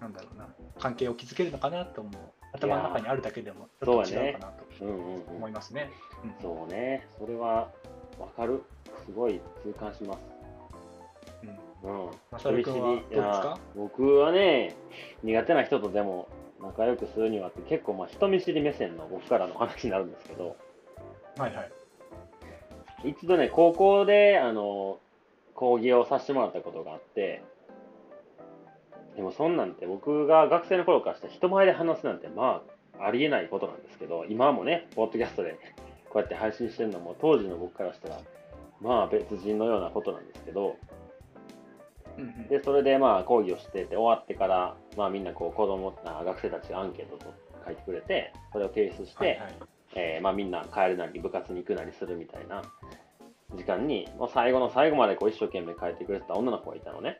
[0.00, 2.22] なんだろうな、関係を築けるのかなと思う。
[2.54, 5.90] 頭の中にあるだけでも、ちょっと違うかなとうんうんうん思いますね。
[6.24, 7.70] うんそうね、それは
[8.18, 8.62] わかる。
[9.06, 10.41] すごい痛感します。
[11.84, 12.10] うんうん。
[12.30, 13.58] マサル君はどうですいやか？
[13.76, 14.74] 僕はね、
[15.22, 16.28] 苦手な人とでも
[16.60, 20.56] 仲良くするにはって結構まあ人見知り目線の僕からの話になるんですけど、
[21.36, 21.72] はいはい。
[23.04, 25.00] 一度ね、高校であの
[25.54, 27.42] 講義をさせてもらったことがあって、
[29.16, 32.62] でもそんなんて僕が学生の頃からしたら人前で話すなんてま
[32.98, 35.58] あありえないことなんですけど、今もね、ポッドキャストで
[36.10, 38.20] こうやって配信してるのも当時の僕からしたら
[38.80, 40.76] まあ別人のようなことなんですけど、
[42.48, 47.34] で、それでまあ講義をしてて終わってから、まあみんなこう子供、あ学生たちがアンケートを
[47.64, 49.54] 書いてくれて、それを提出して、はいはい。
[49.94, 52.62] えーまあみんな帰るなり部活に行くなりするみたいな
[53.54, 57.18] 時間に、もう最後の最後までこう一生懸命書いてくれてた女の子がいたのね。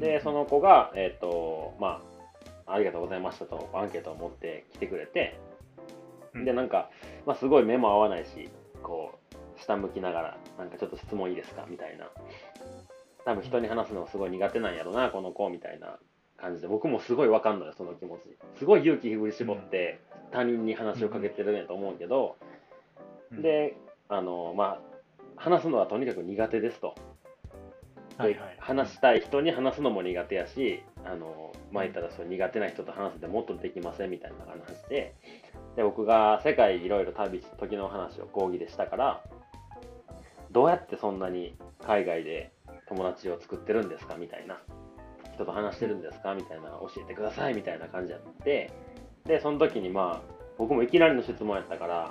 [0.00, 2.00] で、その子が、えっ、と、ま
[2.66, 5.38] あ、ありがとうございましたとアンケートを持ってきてくれて、
[6.34, 6.44] うん。
[6.46, 6.88] で、なんか、
[7.26, 8.48] まあすごい目も合わないし、
[8.82, 11.66] こう、下向きながら、なんかちょっと質問いいですか？
[11.68, 12.10] みたいな
[13.26, 15.98] 多分人に話すのがすごい苦手なんやろな、この子みたいな
[16.38, 18.20] 感じで、僕もすごいわかんのよ、その気持ち。
[18.58, 19.98] すごい勇気振り絞って
[20.30, 22.36] 他人に話をかけてるんやと思うけど、
[23.32, 23.76] うん、で、
[24.08, 24.80] あの、まあ、
[25.34, 26.94] 話すのはとにかく苦手ですと。
[28.16, 35.16] はいはい、話したい人に話すのも苦手やし、あの、まあ、言ったらそう苦手な人と話せてもっとできませんみたいな話で、
[35.74, 39.24] で、僕が世界いろいろ旅し、時の話を講義でしたから、
[40.52, 42.52] どうやってそんなに海外で
[42.88, 44.16] 友達を作ってるんですか？
[44.16, 44.58] みたいな。
[45.34, 46.34] 人と話してるんですか？
[46.34, 46.70] みたいな。
[46.70, 48.72] 教えてくださいみたいな感じやって、
[49.24, 52.10] で、その時にまあ、僕もいきなりの質問やったから、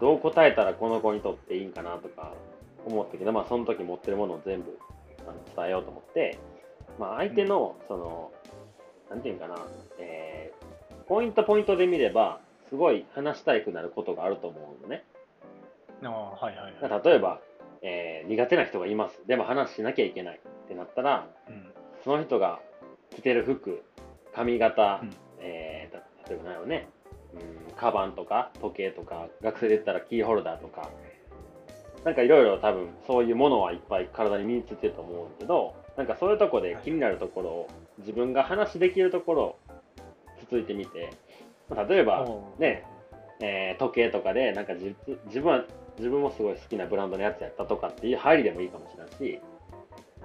[0.00, 2.32] どう答えたらこの子にとっていいんかなとか
[2.86, 4.78] 思ったけど、まあ、その時持ってるものを全部
[5.20, 6.38] あの伝えようと思って、
[6.98, 8.32] まあ、相手の、その、
[9.10, 9.56] なんていうんかな、
[9.98, 15.04] えー、ポイントポイントで見れば、すごい話したいくなることがあると思うのね。
[16.02, 17.02] ああはいはいはい。
[17.04, 17.40] 例えば、
[17.82, 19.20] えー苦手な人がいます。
[19.26, 21.72] でも話しなきゃいけないってなったら、うん。
[22.04, 22.60] その人が
[23.14, 23.82] 着てる服、
[24.32, 25.10] 髪型、うん。
[25.40, 26.88] えーた例えば何やろね、
[27.34, 30.88] うん、カバンとか時計とか、学生で言ったらキーホルダーとか、
[32.04, 37.68] なんかいろいろ多分そういうものはいっぱい体に身についてると思うんだけど、なんかそういうとこで気になるところを、
[37.98, 39.58] 自分が話できるところを
[40.40, 41.10] つついてみて、
[41.68, 42.26] まあ例えば、
[42.58, 42.84] ね、
[43.40, 44.94] えー時計とかで、なんか自
[45.26, 45.64] 自分は、
[45.98, 49.40] 自分もすごい好きなブランドのやつやったとかっていう入りでもいいかもしれないし、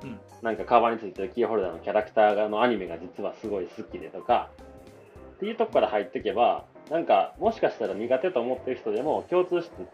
[0.03, 0.19] うん。
[0.41, 4.49] なんかカバンについてるキーホルダーのキャラクターのアニメが実はすごい好きでとか、
[5.37, 9.85] っていうとこから入っていけば、なんかもしかしたら苦手と思ってる人でも共通して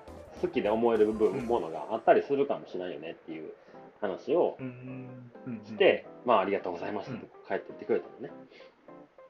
[0.41, 3.51] 好きで思える部分、うんものがあったりするかもしれないよねっていう
[3.99, 4.57] 話を
[5.65, 8.31] して、まあありがとうございましたと帰って言ってくれたのね。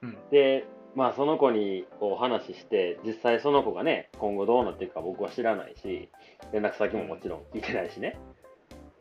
[0.02, 0.18] うん。
[0.32, 0.66] で、
[0.96, 6.10] まあその子にこう話して、実際その子がね、今後どうなっていくか僕は知らないし、
[6.52, 8.18] 連絡先ももちろん聞いてないしね。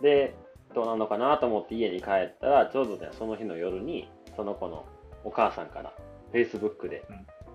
[0.00, 0.34] で、
[0.74, 4.86] どうなのかなと思って家に帰ったら、ちょうどね、その日の夜に、その子の
[5.24, 5.92] お母さんから、
[6.32, 7.04] Facebook で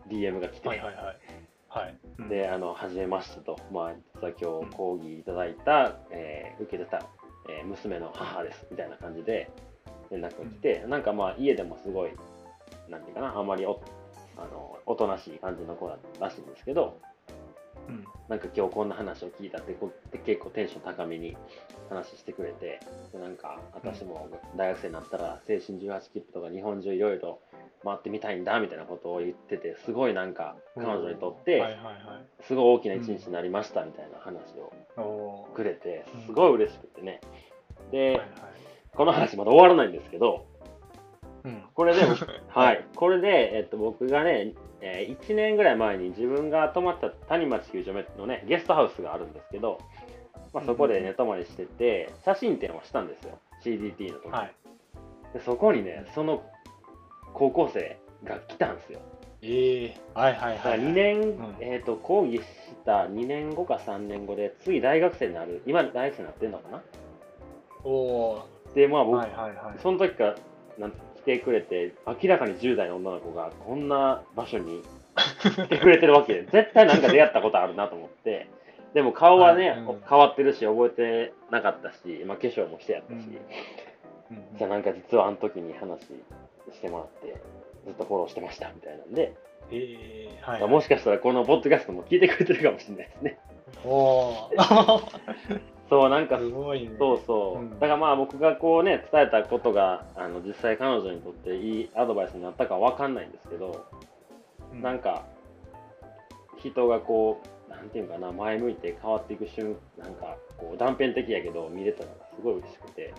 [0.07, 1.17] DM が来て、はいはいはい。
[1.69, 1.97] はい。
[2.19, 7.01] うんで、あの、はじめましてと、まあ、実は今日講義いただいた、えー受けてた、
[7.49, 9.49] えー娘の母です、みたいな感じで
[10.11, 12.11] 連絡が来て、なんかまあ、家でもすごい、
[12.89, 13.81] なんていうかな、あんまりお
[14.37, 16.99] あのおとなしい感じの子だったらしいんですけど、
[17.87, 21.37] うんなんか今日こんな話を聞いたってこで結構テンション高めに
[21.89, 22.81] 話してくれて、
[23.13, 27.39] でなんか私も大学生になったら青春18切符とか日本中いろいろ
[27.85, 31.63] 回ってみたいんだみたいなことを言ってて、すごいなんか彼女にとって。
[32.41, 34.41] すごい大きな一日になりましたみたいな話
[34.97, 37.21] をくれてうん、すごい嬉しくてね。
[37.91, 38.19] で。
[38.97, 40.47] この話まだ終わらないんですけど、
[41.47, 41.63] うん。
[41.73, 42.01] これで、
[42.49, 49.79] はい、これで、えっと、僕がね、え1年ぐらい前に自分が泊まった谷町球場のね、ゲストハウスがあるんですけど、
[50.53, 54.53] まあ、そこで寝泊まりしてて、写真展をしたんですよ、CDT の時に、はい。
[55.33, 56.43] でそこにね、その
[57.33, 58.99] 高校生が来たんですよ。
[59.41, 60.79] ええはいはいだからはい。
[60.81, 62.43] 2年、んえっ、と、講義し
[62.85, 66.81] た2年後か3年後で、次大学生になる、今大学生になってんのかな？
[67.83, 69.05] おおで、まあー。
[69.05, 69.79] 僕、はいはいはい。
[69.79, 70.35] その時から
[70.77, 70.95] なん来
[71.27, 74.81] てくれて、明らかに10代の女の子がこんな場所に
[75.41, 76.33] 来てくれてるわけ。
[76.35, 78.47] で、 絶対なんか出会ったことあるなと思って、
[78.93, 80.01] でも顔はね、はいうん。
[80.09, 80.89] 変わってるし、覚え
[81.27, 83.15] てなかったし、まあ、化粧もしてやったし、
[84.31, 84.37] うん。
[84.37, 84.57] うん。
[84.57, 86.05] じゃあなんか実はあの時に話
[86.71, 87.35] してもらって、
[87.85, 89.33] ずっとフォローしてましたみたいなんで、
[89.69, 90.71] ええはいはい。
[90.71, 93.37] もしかしたらこのポッドキャストも聞いてくれてるかもしれないですね。
[93.83, 94.51] おお。
[95.89, 96.95] そう、なんかすごいね。
[96.97, 97.69] そうそう、うん。
[97.71, 103.85] だからまあ僕がこうね伝えたことがあの実際彼女にとっていいアドバイスになったかわかんないんですけど、
[104.73, 104.81] うん。
[104.81, 105.25] なんか
[106.57, 113.13] 人がこうなんていうかな前向いて変わっていく瞬なんかこう断片的やけど見れたのがすごい嬉しくて。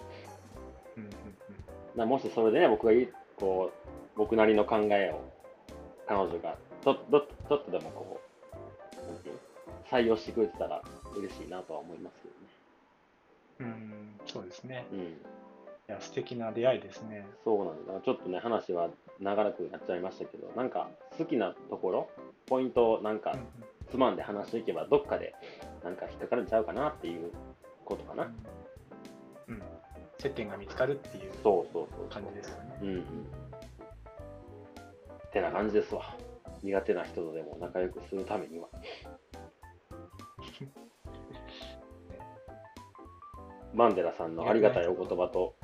[0.97, 1.11] うんうん
[1.99, 5.21] なもしそれでね僕がいこう僕なりの考えを
[6.07, 6.99] 彼女がちょっ
[7.49, 8.27] とでもこう
[9.91, 10.83] 採用してくれてたら
[11.17, 12.38] 嬉しいなとは思いますけうん
[13.61, 14.87] うん、そうですね。
[14.93, 14.99] うん
[15.89, 17.27] いや、素敵な出会いですね。
[17.45, 18.05] そうなんだ。
[18.05, 18.91] ちょっとね、話は
[19.21, 22.11] 長らくなっちゃいましたけど、なんか好きなところ、
[22.47, 23.47] ポイントをなんかうん
[23.91, 25.35] つまんで話していけば、どっかで
[25.83, 27.33] なんか引っかかるんちゃうかなっていう
[27.87, 28.25] ことかな。
[28.25, 29.63] うんうん。
[30.19, 32.09] 接点が見つかるっていうそうそうそう。
[32.11, 32.79] 感じですよね。
[32.83, 33.01] うんうん。
[33.01, 33.05] っ
[35.33, 36.15] てな感じですわ。
[36.63, 38.69] 苦手な人とでも仲良くするためには。
[43.79, 45.55] マンデラさんのありがたいお言葉と、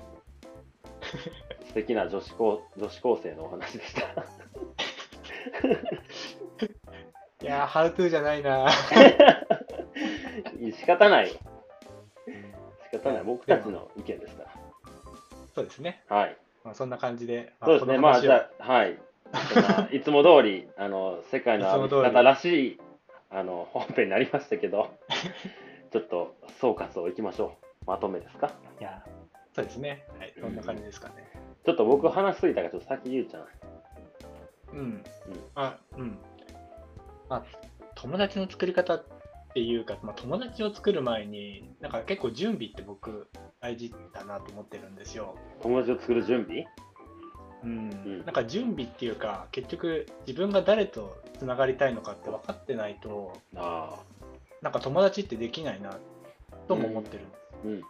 [1.67, 4.03] 素敵な女子高女子高生のお話でした。
[7.43, 8.71] いやー、ハウトゥーじゃないな。
[10.79, 11.35] 仕方ないよ。
[12.93, 13.25] 仕方ない。
[13.25, 14.51] 僕たちの意見ですから。
[15.53, 16.05] そうですね。
[16.09, 16.37] はい。
[16.63, 17.99] まあ、そんな感じで、まそうですね。
[17.99, 18.97] まあ、じゃあ、はい。
[19.91, 22.45] いつも通り、あの、世界の歩き方らし
[22.75, 22.81] い、
[23.29, 24.95] あの、本編になりましたけど、
[25.91, 27.64] ちょっと総括をいきましょう。
[27.87, 28.53] まとめですか？
[28.81, 29.05] いや、
[29.55, 30.05] そうですね。
[30.19, 31.15] はい、そんな感じですかね。
[31.65, 33.47] ちょっと僕話しすぎたから、ちょっと先ゆうちゃん。
[34.73, 35.05] うん。
[35.55, 36.19] あ、うん。
[37.29, 37.45] まあ、
[37.95, 39.05] 友達の作り方っ
[39.55, 43.29] ていうか、まあ、友達を作る前に、なんか結構準備って僕、
[43.61, 45.37] 大事だなと思ってるんですよ。
[45.63, 46.67] 友達を作る準備？
[47.63, 47.89] うん。
[47.89, 54.25] んなんか準備っていうか、結局自分が誰とつながりたいのかって分かってないと、ああ。
[54.61, 55.99] なんか友達ってできないな
[56.69, 57.37] とも思ってるんで。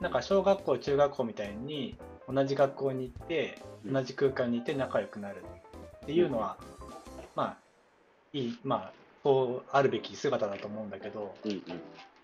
[0.01, 1.97] なんか小学校、中学校みたいに
[2.29, 3.93] 同じ学校に行って、うん。
[3.93, 5.45] 同じ空間にいて仲良くなる
[6.03, 6.57] っていうのは、
[7.35, 7.57] まあ、
[8.33, 11.61] いい、まあ、そうあるべき姿だと思うんだけど、うんうん。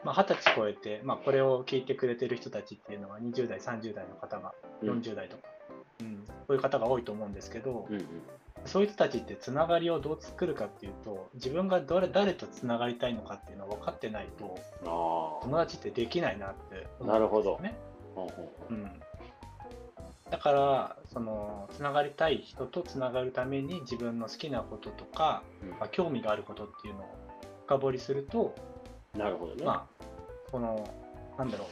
[0.05, 4.91] まあ、20歳超えて、まあ、これを聞いてくれてる人たちっていうのは20代、30代の方が、うん。
[4.91, 5.43] 40代とか、
[6.01, 8.07] うん、そういう方が多いと思うんですけど、うんうん。
[8.67, 17.79] そういう人たちってつながりをどう作るかっていうと、自分がどれ誰とつながりたいのかっていうのを分かってないと、あ友達ってできないなって思なるほどうんですよね。
[18.13, 18.91] うほううん、
[20.31, 25.71] だからそのつながりたい人とつながるために自分の好きなこととか、うん。
[25.71, 27.17] まあ、興味があることっていうのを
[27.67, 28.55] 深掘りすると、
[29.17, 29.65] なるほどね。
[29.65, 30.05] まあ
[30.51, 30.89] この
[31.39, 31.69] なんだろう。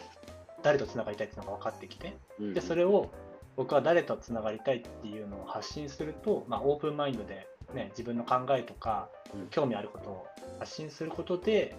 [0.63, 2.55] 誰とつながりたいっていうのが分かってきてうんうん。
[2.55, 3.11] でそれを
[3.59, 9.49] 僕は誰とつながりたいっていうのを発信すると、まあ、オープンマインドで、ね、自分の考えとかうん。
[9.49, 10.27] 興味あることを
[10.61, 11.77] 発信することで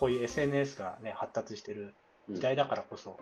[0.00, 1.94] こういう SNS が、ね、発達してる
[2.30, 3.20] 時代だからこそ、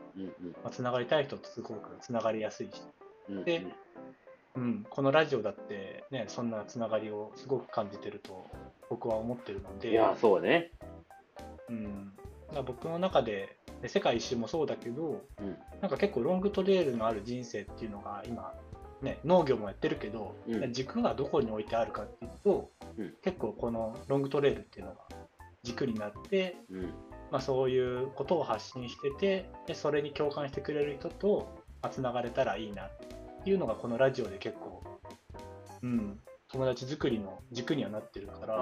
[0.63, 2.81] まあ、つながりたい人とすごくつながりやすいし。
[3.45, 3.67] で
[4.57, 8.49] うん、このラジオだって、ね、そんなつながりをすごく感じてると
[8.89, 10.73] 僕は思ってるので、いや、そうね。
[11.69, 12.13] うん、
[12.67, 15.57] 僕の中で、ね世界一周もそうだけど、うん。
[15.81, 18.53] なんか結構ロングトレイルのある人生っていうのが今、
[19.01, 20.73] ね、農業もやってるけど、うん。
[20.73, 23.15] 軸がどこに置いてあるかっていうと、うん。
[23.23, 25.01] 結構このロングトレイルっていうのが
[25.63, 26.95] 軸になって、うん。
[27.31, 31.49] まあ、そういうことを発信しててでそれに共感してくれる人と
[31.91, 32.91] つながれたらいいなっ
[33.45, 34.83] ていうのがこのラジオで結構、
[35.83, 36.19] うん、
[36.53, 38.61] 友達作りの軸にはなってるから、ああ、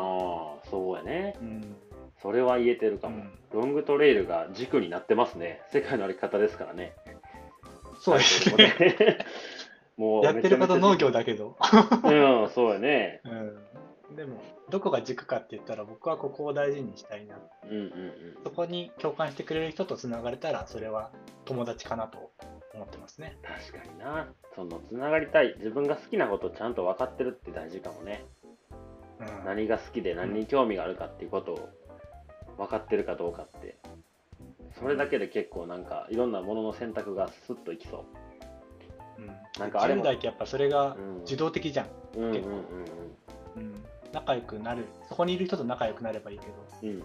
[0.71, 1.37] そうやね。
[1.41, 1.77] うん
[2.21, 3.17] それは言えてるかも。
[3.17, 5.63] うん、ロングトレイルが軸になってますね。
[5.71, 6.95] 世界の歩き方ですからね。
[8.01, 8.75] そうですね。
[8.79, 9.19] ね。
[9.97, 11.21] もうやってること農業だ。
[11.21, 11.57] だけど、
[12.05, 13.21] うん、そうやね。
[14.11, 17.91] うん、でもどこが軸かって言ったら僕はここを大事にしたいなうんうんうん。
[18.45, 21.11] そこに共感してくれる人とつながれたらそれは
[21.45, 22.31] 友達かなと
[22.79, 23.37] 思ってますね。
[23.43, 24.29] 確かにな。
[24.55, 25.55] その、つながりたい。
[25.59, 28.25] 自分が好きなことをちゃんと分かってるって大事かもね。
[29.21, 31.69] うん何が好きで何に興味があるかっていうことを
[32.57, 33.77] 分かってるかどうかって。
[34.79, 38.05] それだけで結構なんかいろんなものの選択がスッといきそ
[39.19, 39.27] うん、
[39.59, 41.91] なんかあれも10代ってやっぱそれがうん受動的じゃん、う。
[42.17, 42.43] うんうんうん
[43.57, 43.75] うん、
[44.13, 46.53] 仲良くなるそこにいる人と仲良くなればいいけど、
[46.85, 47.03] うん。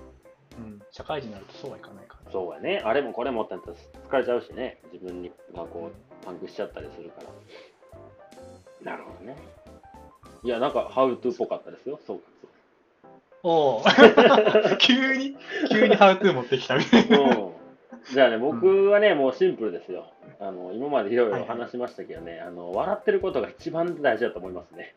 [0.58, 0.66] うん。
[0.66, 2.82] うん、社会人になるとそうはいかないから、そうやね。
[2.86, 3.78] あれもこれもってなったら
[4.10, 4.80] 疲れちゃうしね。
[4.91, 7.22] 自分にがこうパンクしちゃったりするか
[8.84, 8.91] ら。
[8.91, 9.38] なるほどね。
[10.43, 12.20] いや、なんか、ハウトゥーっぽかったですよ、総括。
[13.43, 13.84] おお
[14.80, 15.36] 急に
[15.70, 17.20] 急にハウトゥー持ってきたみたいな。
[17.20, 17.54] うん。
[18.12, 20.12] じゃあね、僕はね、もうシンプルですよ。
[20.39, 24.95] あの、今までいろいろ話しましたけどね、あの、笑ってることが一番大事だと思いますね。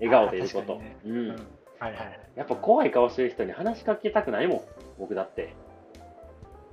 [0.00, 0.76] 笑顔でいること。
[0.76, 1.46] ねううんん。
[1.80, 2.20] はいはいはい。
[2.36, 4.60] やっぱ怖い顔してる人に話しかけたくないもん、
[4.98, 5.54] 僕だって。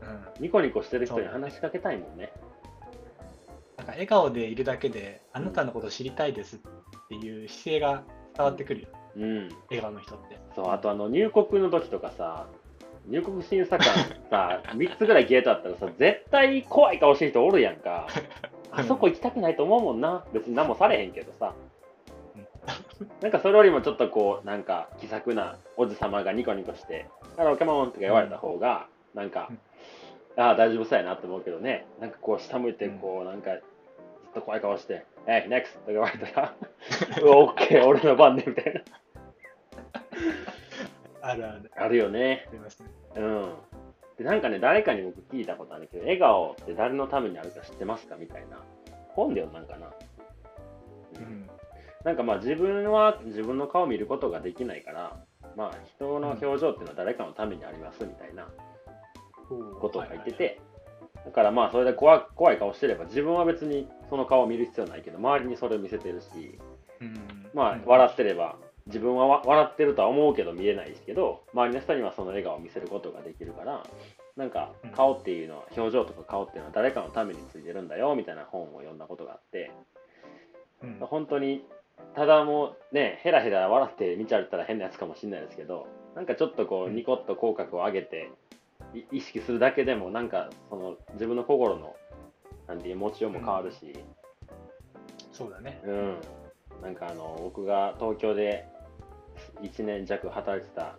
[0.01, 2.32] うんニコニコしてる人に話しかけたいもんね。
[3.78, 6.60] なんか笑顔でいるだけで、あなたのこと知りたいですっ
[7.10, 8.03] ていう姿勢が
[8.36, 9.49] 伝わってくるよ、うん。
[9.70, 10.38] 笑顔の人って。
[10.55, 12.47] そう、あとあの、入国の時とかさ、
[13.08, 13.88] 入国審査官
[14.30, 18.08] さ、 3つぐらいゲートあったらさ、絶対怖い顔してる人おるやんか。
[18.72, 20.26] あそこ行きたくないと思うもんな。
[20.34, 21.53] 別に何もされへんけどさ。
[23.22, 27.07] なんかそれよりもちょっとこう、なんか気さくなおじさまがニコニコして、
[27.38, 29.49] ハロー、カモンとか言われた方が、なんか、
[30.36, 33.61] ああ、大丈夫そうやなって思うけどね、なんかこう、下向いて、こう、なんか、ずっ
[34.34, 36.53] と怖い顔して、えい、NEXT とか言われたら、
[37.24, 38.82] オッケー、俺の番ね、みたいな。
[41.30, 41.72] あるある。
[41.76, 42.47] あるよね。
[42.51, 42.59] ね。
[43.15, 43.53] うん。
[44.18, 48.15] で、なんかね、誰かに僕聞いたことあるけど、笑顔って誰のためにあるか知ってますか？
[48.15, 48.59] みたいな。
[49.09, 49.91] 本で読んだんかな。
[51.15, 51.49] うん。
[52.05, 55.17] なんかまあ自分は自分の顔を見ることができないから、
[55.55, 58.47] まあ人の表情っていうのは誰かのためにありますみたいな
[59.81, 60.61] ことを書いてて、
[61.25, 66.59] だからまあそれで怖い怖い顔してれば自分は別にその顔を見る必要ないけど、周りにそれを見せてるし、
[67.01, 67.47] うん。
[67.53, 73.83] まあ笑ってれば自分はわ笑ってるとは思うけど見えないですけど、周りの人にはその笑顔を見せることができるから、
[74.37, 74.91] なんかうん。
[74.91, 79.71] 顔っていうのは表情とか顔っていうのは誰かのためについてるんだよみたいな本を読んだことがあって
[80.83, 80.99] うん。
[81.01, 81.65] 本当に
[82.15, 86.95] ただもうねヘラヘラ笑って見ちゃったら変なやつかもしれないですけどなんかちょっとこううん。
[86.95, 88.31] ニコッと口角を上げて
[88.93, 91.95] い意識するだけでもなんかその自分の心の
[92.67, 93.93] なんていう持ちようも変わるし、
[95.31, 95.79] そうだね。
[95.85, 96.17] うん、
[96.81, 98.67] なんかあの僕が東京で
[99.61, 100.97] 1年弱働いてた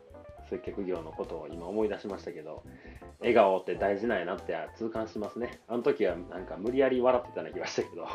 [0.48, 2.62] 接客業のことを今思い出しましたけど
[3.20, 5.60] 笑顔って大事なんやなって痛感しますね。
[5.68, 8.06] あの時はなんか無理やり笑ってたような気がしたけど。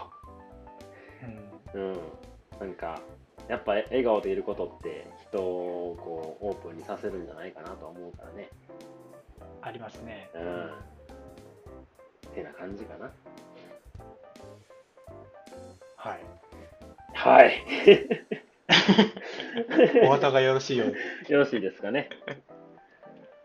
[1.76, 1.92] うん。
[1.92, 2.00] うん
[2.64, 3.02] なんか
[3.50, 8.50] やっぱ笑顔でいることって人をこうオープンにさせるんじゃないかなと思うからね
[9.62, 10.30] ありますね。
[10.34, 10.72] うん
[12.34, 13.12] てな感じかな
[15.98, 16.20] はい。
[17.14, 17.66] はい
[20.08, 20.92] お後がよろしいよう
[21.28, 22.10] で、よろしいですかね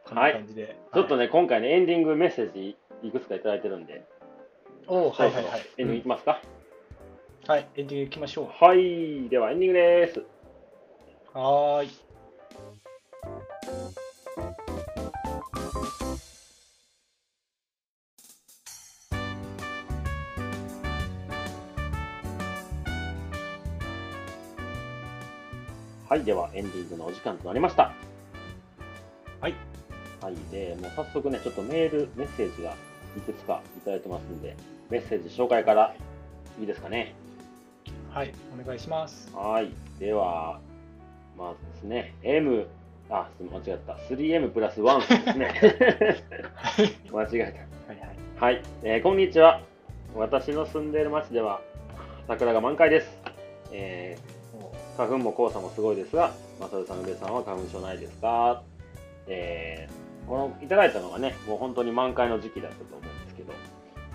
[0.05, 0.77] こんな感じで。
[0.95, 1.27] ちょっとね。
[1.27, 4.05] ね、今回ね、エンディングメッセージいくつかいただいてるんで、
[4.87, 5.59] おーはいはいはいそろそろ。
[5.59, 6.41] エンディングいきますか、
[7.49, 8.63] はい、エンディングいきましょう。
[8.63, 10.23] はい、ではエンディングです。
[11.33, 11.91] はーい。
[26.07, 27.95] はい、ではエンディングのお時間となりました。
[29.41, 29.55] はい。
[30.21, 32.75] はい、で、もう早速ね、ちょっとメール、メッセージが
[33.17, 34.55] いくつかいただいてますんで、
[34.91, 35.95] メッセージ紹介から
[36.61, 37.15] いいですかね。
[38.19, 39.31] はい、お願いします。
[39.33, 40.59] はい、では、
[41.37, 42.66] まずですね、M、
[43.09, 45.55] あ、す間違った、3M プラス1ですね。
[47.12, 47.55] 間違え
[47.87, 47.93] た。
[47.93, 48.01] はい
[48.41, 48.57] はい。
[48.57, 49.61] はい、えーこんにちは。
[50.16, 51.61] 私の住んでいる町では
[52.27, 53.07] 桜が満開です。
[53.71, 58.64] えー花粉も黄砂もすごいですが、マサルさん、宇部さんは花粉症ないですか？
[59.29, 63.59] えーこのいただいたのがね、もう本当に満開の時期だったと思うんですけど、は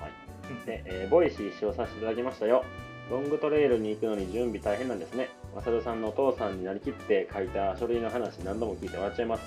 [0.09, 0.65] い。
[0.65, 2.65] で、えー Voicy使用させていただきましたよ。
[3.13, 5.29] ロングトレイルに行くのに準備大変なんですね。
[5.55, 9.43] マサルさんのお父さんになりきって書いた書類の話何度も聞いて笑っちゃいます。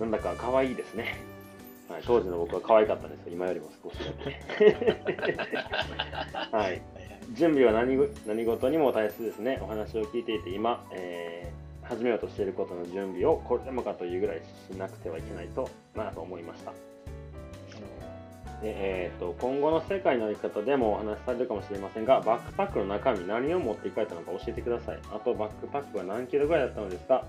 [0.00, 1.18] なんだか可愛いですね。
[1.86, 3.32] はい、当時の僕は可愛かったんですよ。
[3.34, 5.36] 今よりも少しだけ。
[6.56, 6.80] はい。
[7.34, 9.58] 準備は何ぐ何事にも大切ですね。
[9.60, 14.40] お話を聞いていて今、えー始めようとしていることの準備をこれでもかというぐらい
[14.72, 16.72] しなくてはいけないとなと思いました。
[18.64, 24.98] でえー、と今後の世界の生き方でもお話しされるかもしれませんが、バックパックの中身何を持っていかれたのか教えてください。
[25.14, 27.26] あとバックパックは何キロぐらいだったのですか？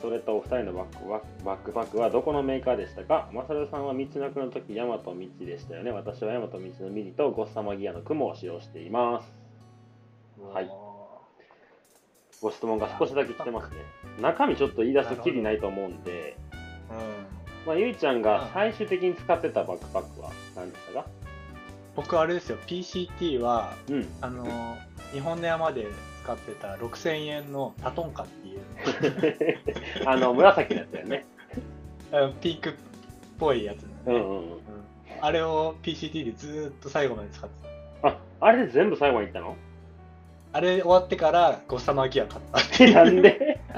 [0.00, 3.28] それとお二人のバックバックバックパックはどこのメーカーでしたか？
[3.32, 5.90] マサルさんは道のくの時、ヤマト道でしたよね。
[5.90, 9.28] 私はヤマト道のミリとゴッサマギアの雲を使用しています。
[10.54, 10.70] はい
[12.40, 13.78] ご質問が少しだけ来てますね。
[14.20, 16.36] 中身ちょっと言い出すきりないと思うんで、
[16.88, 17.17] うん。
[17.68, 21.06] まあ、ゆいちゃんが最終的に使ってたバックパックは何でしたか？
[21.96, 24.08] 僕あれですよ、PCT は、うん。
[24.22, 24.76] あのー、
[25.12, 25.86] 日本の山で
[26.22, 28.60] 使ってた6000円のタトンカっていう、
[30.08, 31.26] あの、紫のやつだよね。
[32.40, 32.72] ピンクっ
[33.38, 34.36] ぽいやつうんね、うんうん。
[34.38, 34.58] うん
[35.20, 37.68] あれを PCT でずーっと最後まで使って
[38.00, 38.08] た。
[38.08, 39.56] あ、あれで全部最後にいったの？
[40.52, 43.04] あれ終わってからゴッサマギア買った。
[43.04, 43.60] なんで？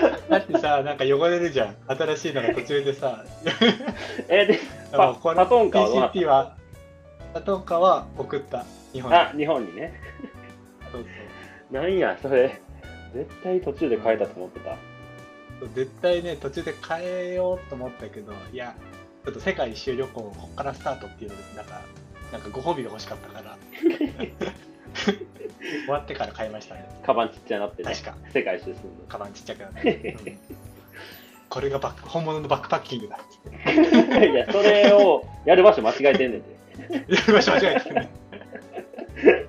[0.28, 1.76] だってさ、なんか汚れるじゃん。
[1.86, 3.24] 新しいのが途中でさ。
[4.28, 4.58] え、で、
[4.92, 5.86] パパトンカは？
[5.88, 6.56] どうなった PCT は、
[7.34, 8.64] パトンカは送った。
[8.92, 9.16] 日本に。
[9.16, 10.00] あ、日本にね。
[10.92, 11.04] そう
[11.70, 12.60] なんや、それ。
[13.14, 14.76] 絶対途中で変えたと思ってた。
[15.60, 18.74] そう絶対ね、途中で変えようと思ったけど、いや、
[19.24, 21.82] ちょっと世界一周旅行、ここからスタートっていうので、なんか、
[22.32, 23.56] なんかご褒美が欲しかったから、
[25.60, 26.84] 終わってから買いましたね。
[27.04, 27.92] カバンちっちゃなってね。
[27.92, 28.14] 確か。
[28.32, 30.16] 世界一周するカバンちっちゃくなって。
[30.24, 30.38] うん
[31.50, 33.18] これがバック本物のバックパッキングだ。
[34.24, 37.14] いや、それをやる場所間違えてんねんで。
[37.16, 38.08] やりましょう、間違えてね。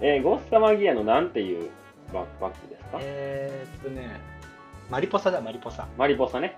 [0.00, 1.70] えーゴッサマギアのなんていう
[2.12, 2.98] バックパックですか？
[3.02, 4.08] えーっとね、
[4.90, 5.86] マリポサだ、マリポサ。
[5.96, 6.56] マリポサね。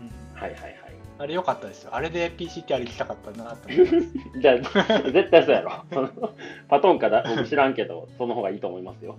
[0.00, 0.74] うんはいはいはい。
[1.18, 1.94] あれ良かったですよ。
[1.94, 4.08] あれで PCT 歩きたかったなと思います。
[4.40, 4.56] じゃあ、
[5.12, 5.84] 絶対そうやろ。
[6.68, 7.24] パトンかだ？
[7.28, 9.16] 僕知らんけど、その方がいいと思いますよ。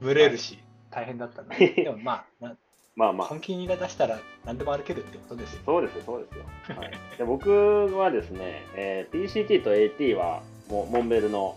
[0.00, 0.58] ブレるし、
[0.90, 1.54] 大変だったな。
[1.56, 2.56] でもまあ、な
[2.96, 5.62] まあまあ、本気が出したら何でも歩けるってことですよ。
[5.64, 6.76] そうですよ、そうですよ。
[6.76, 11.56] はい、 で僕はですね、えー PCT と AT はもうモンベルの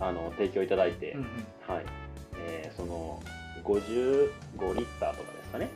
[0.00, 1.26] あの提供いただいて、うんうん
[1.74, 1.84] はい
[2.46, 3.20] えーその
[3.64, 4.30] 55
[4.74, 5.68] リッターとかですかね。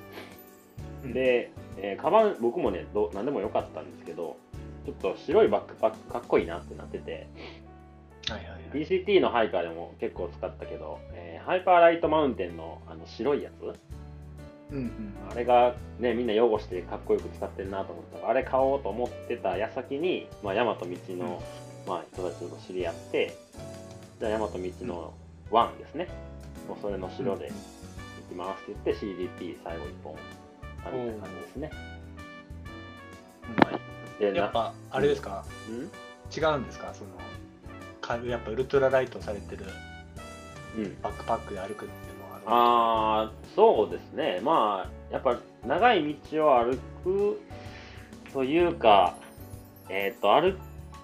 [1.04, 4.36] うんで、えーカバン、僕もねど、何でもよかったんですけど、
[4.84, 7.28] ちょっと白いバックパックかっこいいなってなってて、
[8.28, 8.86] はいはいはい。
[8.86, 13.62] PCT のハイカーでも結構使ったけど、えーハイパーライトマウンテンのあの白いやつ、
[14.72, 21.42] うんうんあれがね、みんな擁護してかっこよく使ってるなと思ったから、あれ買おうと思ってた矢先に、まあ、大和道の、
[21.86, 23.36] まあ、人たちと知り合って、
[24.20, 25.14] じゃあ大和道の
[25.50, 26.08] 1ですね。
[26.68, 27.54] もうそれの城で行
[28.28, 30.14] きますって言って CDP 最後1本
[30.90, 31.70] 歩いた感じですね。
[34.18, 35.30] でやっぱあれですか？
[35.30, 36.54] なうん？
[36.54, 36.92] 違うんですか？
[36.94, 37.10] その
[38.00, 39.64] かやっぱウルトラライトされてる
[40.76, 41.02] うん。
[41.02, 44.40] バックパックで歩くっていうのはああ、そうですね。
[44.42, 47.40] まあ、やっぱ長い道を歩く
[48.32, 49.14] というか、
[49.88, 50.56] えっ、と歩、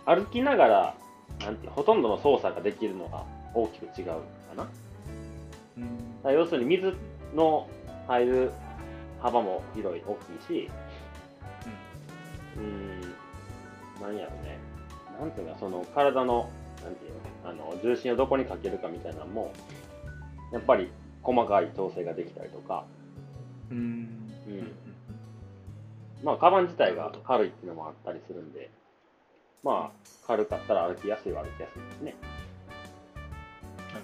[0.07, 0.95] 歩きながら、
[1.41, 3.25] なんてほとんどの操作ができるのが
[3.55, 4.15] 大きく違うか
[4.57, 4.69] な。
[5.77, 5.89] うん
[6.25, 6.95] ら要するに水
[7.35, 7.69] の
[8.09, 8.53] 入る
[9.21, 10.71] 幅も広い、大きいし、
[12.57, 13.15] うーん、
[14.01, 14.59] 何やろね。
[15.21, 16.49] なんていうか、その体の、
[16.83, 17.13] なんていう
[17.45, 19.53] の、あの、重心をどこにかけるかみたいなのも、
[20.53, 20.91] やっぱり
[21.23, 22.85] 細かい調整ができたりとか、
[23.71, 23.79] うん
[24.47, 24.73] うん
[26.23, 28.71] まあ、カバン自体が軽いっていうのもあったりするんで、
[29.63, 32.15] まあ、軽かったら歩きやすいは歩きやすいですね。
[33.93, 34.01] なる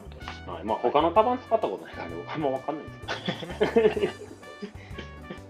[0.46, 4.12] ほどはい、まあ、他のカバン使ったことないから、僕はあんま分かんないんですけど。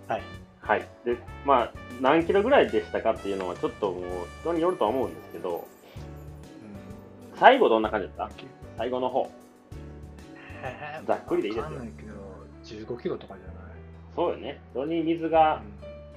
[0.09, 0.23] はい
[0.61, 0.89] はい。
[1.05, 4.03] で、まあ、何キロぐらいでしたかっていうのは、ちょっともう、
[4.41, 5.67] 人によるとは思うんですけど、
[7.37, 8.35] 最後どんな感じだった？
[8.79, 9.31] 最後の方。
[11.07, 12.13] ざっくりでいいですよわかんないけど
[12.95, 13.55] 15キロとかじゃない？
[14.17, 14.59] そうよね。
[14.73, 15.61] それに水が、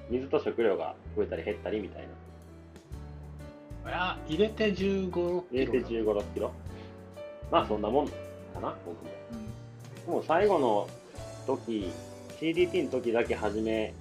[0.10, 2.04] 水と食料が増えたり減ったりみたい
[3.84, 3.90] な。
[3.90, 6.52] いや入れて15キロ入れて15、6キロ。
[7.52, 8.14] まあ、そんなもんか
[8.62, 9.12] な、僕も。
[10.08, 10.88] うんもう最後の
[11.46, 11.92] 時、
[12.40, 13.94] CDT の時だけ初め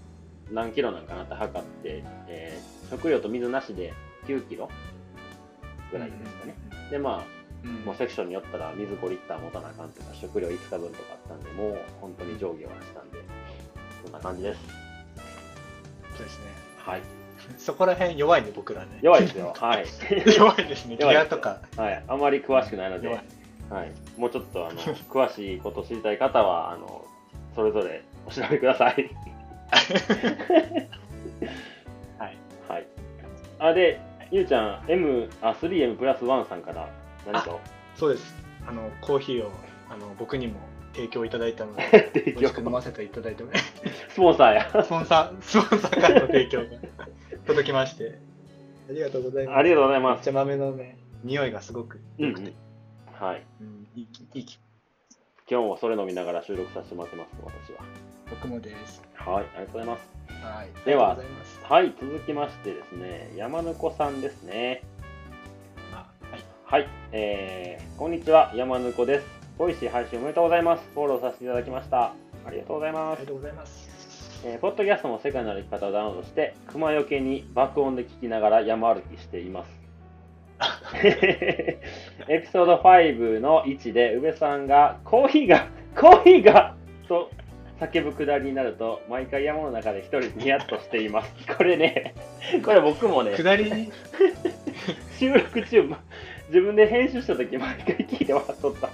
[0.51, 3.93] 何キロなんかなって測って、えー食料と水なしで
[4.29, 4.71] 9キロ
[5.91, 6.55] ぐらいですかね。
[6.91, 7.23] で、まあ、
[7.65, 13.19] うんもうセクションによったら水5リッター持たなあかんとか、食料5日分とかあったんで、もう本当に上下はしたんで、
[14.05, 14.61] そんな感じです。
[16.17, 16.45] そうですね
[16.79, 17.03] はい。
[17.59, 19.53] そこら辺弱いね僕らね弱いですよ。
[19.59, 19.87] はい。
[20.37, 22.05] 弱いですねギアとかはい。
[22.07, 23.17] あまり詳しくないので、弱
[23.71, 24.21] はいい。
[24.21, 27.05] もうちょっと、あの、詳しいこと知りたい方は、あの、
[27.57, 29.11] それぞれお調べください。
[32.19, 32.37] はい
[32.69, 32.87] はい。
[33.59, 34.01] あ、で、
[34.31, 36.89] ゆうちゃん、M、あ、3M プラス1さんから
[37.31, 37.61] 何と
[37.97, 38.35] そうです
[38.67, 39.51] あのコーヒーを
[39.89, 40.55] あの僕にも
[40.95, 43.45] 提供いただいたので 提美味しく飲ませていただいて
[44.09, 44.83] スポンサーや。
[44.83, 46.67] スポンサースポンサーからの提供が
[47.47, 48.19] 届きまして
[48.89, 50.17] ありがとうございますありがとうございます。
[50.17, 52.53] めっちゃ豆のね匂いがすごく良くて、
[53.13, 53.43] はい。
[53.61, 54.59] うんいい気いい気
[55.49, 57.85] 今日もそれ飲みながら収録させてもらってます、私は。
[58.29, 60.17] 僕もですはい、ありがとうございます。
[60.43, 61.17] はいでは
[61.69, 64.83] はい、続きましてですね、山ぬこさんですね。
[65.93, 69.27] あはいはい、えー、こんにちは、山ぬこです。
[69.59, 70.85] Voicy配信おめでとうございます。
[70.95, 72.13] フォローさせていただきました。
[72.45, 73.27] ありがとうございますありが。
[73.27, 79.71] とうございますえーポッドキャストも世界の歩き方をダウンロードして、熊よけに爆音で聞きながら山歩きしています。
[81.03, 81.81] エ
[82.45, 86.77] ピソード5の1で、宇部さんが、コーヒーが、コーヒーが
[87.09, 87.31] と
[87.81, 91.33] 叫ぶくだりになると、毎回山の中で一人ニヤッとしています。
[91.57, 92.15] これね、
[92.65, 93.93] これ僕もね、下りに？
[95.19, 95.83] 収録中、
[96.49, 98.89] 自分で編集した時毎回聞いて笑っとった。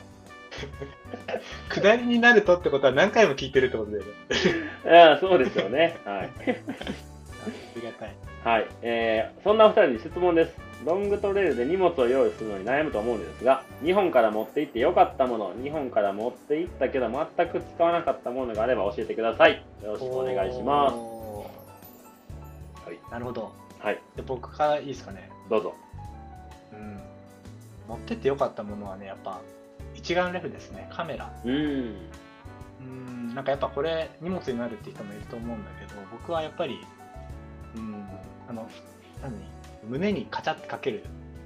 [1.68, 4.10] 下りになるとってことは何回も聞いてるってことだよね
[4.86, 5.96] ああそうですよね。
[6.04, 6.30] はい。
[6.30, 6.30] あ
[7.76, 8.14] りがたい
[8.44, 10.71] はい、えーそんなお二人に質問です。
[10.84, 19.64] ロングトレイルで荷物を用意するのに悩むと思うんですが、日本から持って行ってよかったもの、日本から持って行ったけど全く使わなかったものがあれば教えてください。
[19.82, 20.96] よろしくお願いします。
[22.84, 22.98] はい。
[23.10, 23.52] なるほど。
[23.78, 25.30] はい、で僕からいいですかね。
[25.50, 25.74] どうぞ。
[26.72, 27.00] うん。
[27.88, 29.40] 持ってってよかったものはねやっぱ
[29.94, 30.88] 一眼レフですね。
[30.92, 31.32] カメラ。
[31.44, 31.96] うーん。
[32.80, 33.34] うん。
[33.34, 36.78] なんかやっぱこれ荷物になるって人もいると思うんだけど僕はやっぱり
[37.76, 38.04] うん。
[38.48, 38.68] あの
[39.22, 39.51] 何？
[39.84, 41.04] 胸にカチャってかける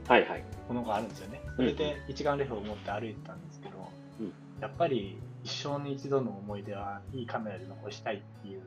[0.09, 0.45] はいはい。
[0.69, 3.75] ものがあるんですよねそれで一眼レフを持って歩いてたんですけど、
[4.21, 8.63] うんやっぱり一生に一度の思い出はいいカメラで残したいっていう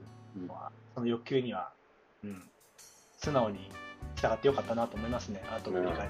[0.48, 1.72] のは、その欲求には、
[2.24, 2.44] うん、
[3.18, 3.72] 素直に
[4.16, 6.10] 従ってよかったなと思いますね後で振り返っ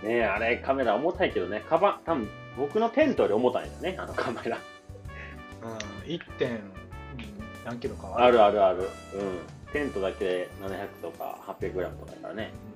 [0.00, 4.58] てもねえ、あれカメラ重たいけどね、カバン、多分僕のテントより重たいんだよね、あのカメラ。
[5.62, 6.20] うん、1.
[6.38, 6.60] 点うん
[7.66, 8.82] 何キロかはあるあるある。
[8.82, 8.88] うん。
[9.72, 12.52] テントだけで700とか 800g とかだからね。
[12.52, 12.75] う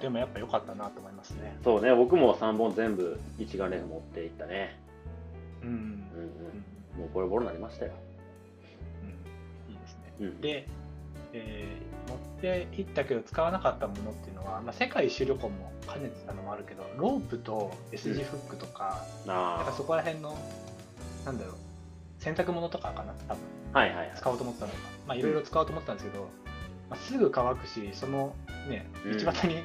[0.00, 1.56] でもやっぱ良かったなと思いますね。
[1.62, 4.80] そうね、僕も3本全部一眼レフ持っていったね。
[5.62, 7.00] うん、うんうんうん。
[7.00, 7.92] もうボロボロになりましたよ。
[9.02, 10.14] うん、いいですね。
[10.20, 10.40] うん。
[10.40, 10.66] で、
[11.32, 20.36] えー持って行ったけど使わなかったものっていうのは、まあ、世界一周旅行も兼ねてたのもあるけど、ロープと S 字フックとか、なんかあそこら辺の、
[21.24, 21.54] なんだろう、
[22.18, 23.42] 洗濯物とかかな、多分
[23.72, 24.12] はいはいはい。
[24.16, 26.28] 使おうと思ったのが、まあいろいろ使おうと思ったんですけど、
[26.88, 28.34] まあ、すぐ乾くし、その
[28.68, 29.62] ね、うん道端にうん。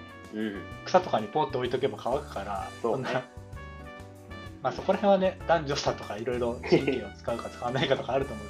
[0.86, 3.02] 草とかにポッと置いとけば乾くから、そん。
[3.02, 3.24] な、
[4.62, 8.46] まあそこら辺はね、男女差とかいろいろ神経を使うか使わないかとかあると思う。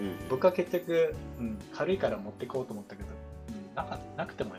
[0.00, 0.28] うん。
[0.28, 3.08] 僕は結局、うん、軽いから持ってこうと思ったけど、
[3.48, 4.54] うん、なかなくても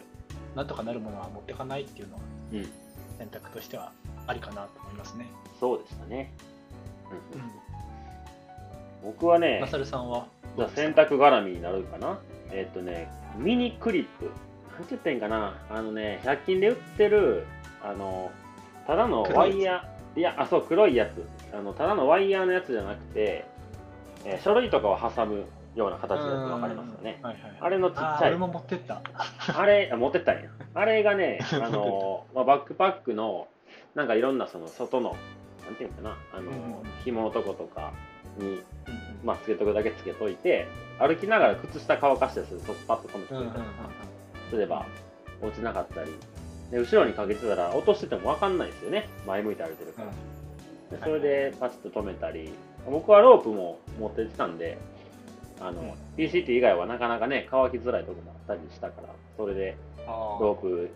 [0.56, 0.68] なん。
[0.68, 2.22] とかなるものは持ってかないっていうのは
[2.54, 2.70] うん。
[3.18, 3.92] 選択としては
[4.28, 5.28] ありかなと思いますね。
[5.60, 6.34] そうでしたね。
[7.34, 9.12] うん。
[9.12, 9.60] 僕はね。
[9.62, 10.10] マ、サルさん。
[10.10, 10.28] は
[10.58, 12.20] じゃあ洗濯絡みになるかな。
[12.52, 14.30] えっ、とね、ミニクリップ。
[14.82, 15.54] なんて言ってんかな？
[15.70, 17.46] あのね、100均で売ってる、
[17.84, 18.32] あの、
[18.88, 21.24] ただのワイヤー、いや、あ、そう、黒いやつ。
[21.56, 23.46] あの、ただのワイヤーのやつじゃなくて、
[24.26, 27.20] えー書類とかを挟むような形のやつわかりますよね。
[27.22, 28.06] はいはいはい、あれのちっちゃい。
[28.06, 29.02] あー俺も持ってった。
[29.56, 30.50] あれ、あ持ってったんや。
[30.74, 33.48] あれがね、あの、 まあ、バックパックの、
[33.94, 35.16] なんかいろんなその外の、
[35.64, 37.92] なんていうのかな、あの、うん紐のとことか
[38.38, 38.62] に、
[39.24, 40.68] まあ、つけとくだけつけといて、
[41.00, 43.64] 歩きながら靴下乾かしたりすると、パッと止めてくれたりうんうんうんう
[44.08, 44.11] ん
[44.52, 44.86] すれば、
[45.42, 46.12] 落ちなかったり、
[46.70, 49.10] で後ろにかけてたら、落としてても分かんないですよね。
[49.26, 50.08] 前向いて歩いてるから。
[50.98, 52.52] でそれでパチッと止めたり、
[52.90, 54.78] 僕はロープも持ってってたんで、
[55.60, 59.76] あの、うん PCT 以外はなかなかね、乾きづらいとこもあったりしたから、それで
[60.06, 60.90] ロープ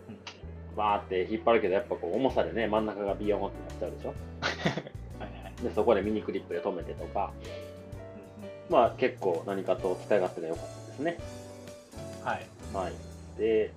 [0.76, 4.12] バーって引っ張るけど、やっぱこう重さでね、真ん中がビヨーンってなっちゃうでしょ？
[5.18, 11.16] はいはいで、そこでミニクリップで止めてとか、うんまあ結構何かと使い勝手が良かったですね。
[12.22, 12.46] うんはい。
[12.74, 12.92] はい。
[13.38, 13.72] で、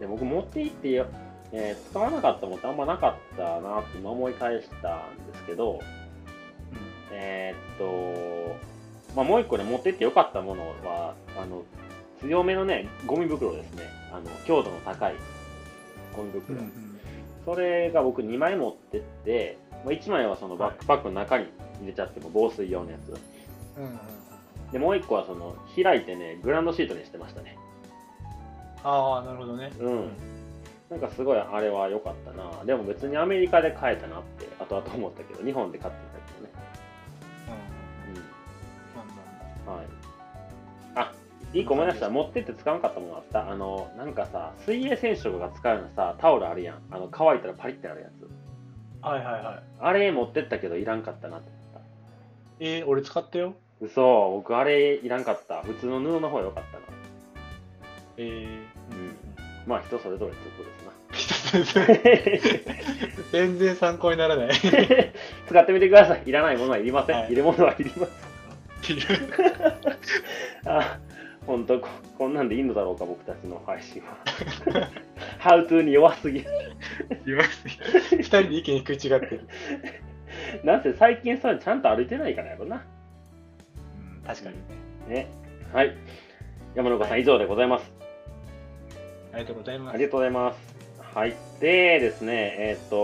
[0.00, 1.06] で僕持って行ってよ、
[1.52, 5.80] えー使わなかったものってあんまなかったなって今思い返したんですけど、
[7.12, 8.56] えーっと、
[9.14, 11.62] まあ、もう一個ね、持ってってよかったものは、あの、
[12.20, 13.84] 強めのね、ゴミ袋ですね。
[14.12, 15.14] あの、強度の高い
[16.14, 16.58] ゴミうん袋。
[16.58, 16.72] うん
[17.46, 21.46] それが僕2枚持ってって、まあ、1枚はそのバックパックの中に
[21.80, 23.14] 入れちゃっても防水用のやつ。
[23.78, 23.98] うんうんうん
[24.72, 27.56] で、もう1個はその開いてね、グランドシートにしてましたね。
[28.84, 29.70] ああ、なるほどね。
[29.78, 30.10] うん。
[30.90, 32.64] なんかすごいあれは良かったな。
[32.64, 36.52] でも別にアメリカで買えたなって後々思ったけど、日本で買ってたけどね。
[39.66, 39.86] うんはい。
[40.94, 41.12] あ、
[41.52, 42.08] いい個思い出した。
[42.08, 43.50] 持ってって使わなかったものあった。
[43.50, 46.82] あの、なんかさ、水泳選手とかが使うようなさ、タオルあるやん。
[46.90, 48.30] あの、乾いたらパリってなるやつ。
[49.04, 49.62] はいはいはい。
[49.80, 51.80] あれ持ってったけどいらんかったなって思った。
[52.60, 53.54] えー、俺使ったよ。
[53.80, 55.62] 嘘、僕あれいらんかった。
[55.62, 56.95] 普通の布の方が良かったな。
[58.18, 59.16] えー、うん
[59.66, 61.96] まあ人それぞれってことですな。
[63.32, 64.50] 全然参考にならない。
[65.48, 66.22] 使ってみてください。
[66.26, 67.16] いらないものはいりません。
[67.16, 68.12] はいい、るものはいります。
[70.64, 70.98] あ、
[71.46, 74.88] ほんとこ、こんなんでいいのだろうか、僕たちの配信は。
[75.38, 76.46] ハウトゥーに弱すぎる。
[77.24, 79.48] 言わせ二人で意見食い違ってる。
[80.64, 82.84] なんせ最近それちゃんと歩いてないからやろな。
[84.16, 84.56] うん、確かに
[85.08, 85.14] ね。
[85.22, 85.28] ね。
[85.72, 85.96] はい。
[86.74, 87.95] 山中さん、以上でございます。
[89.36, 89.94] ありがとうございます。
[89.94, 90.58] ありがとうございます。
[91.14, 91.36] はい。
[91.60, 92.96] でですね、えっ、と、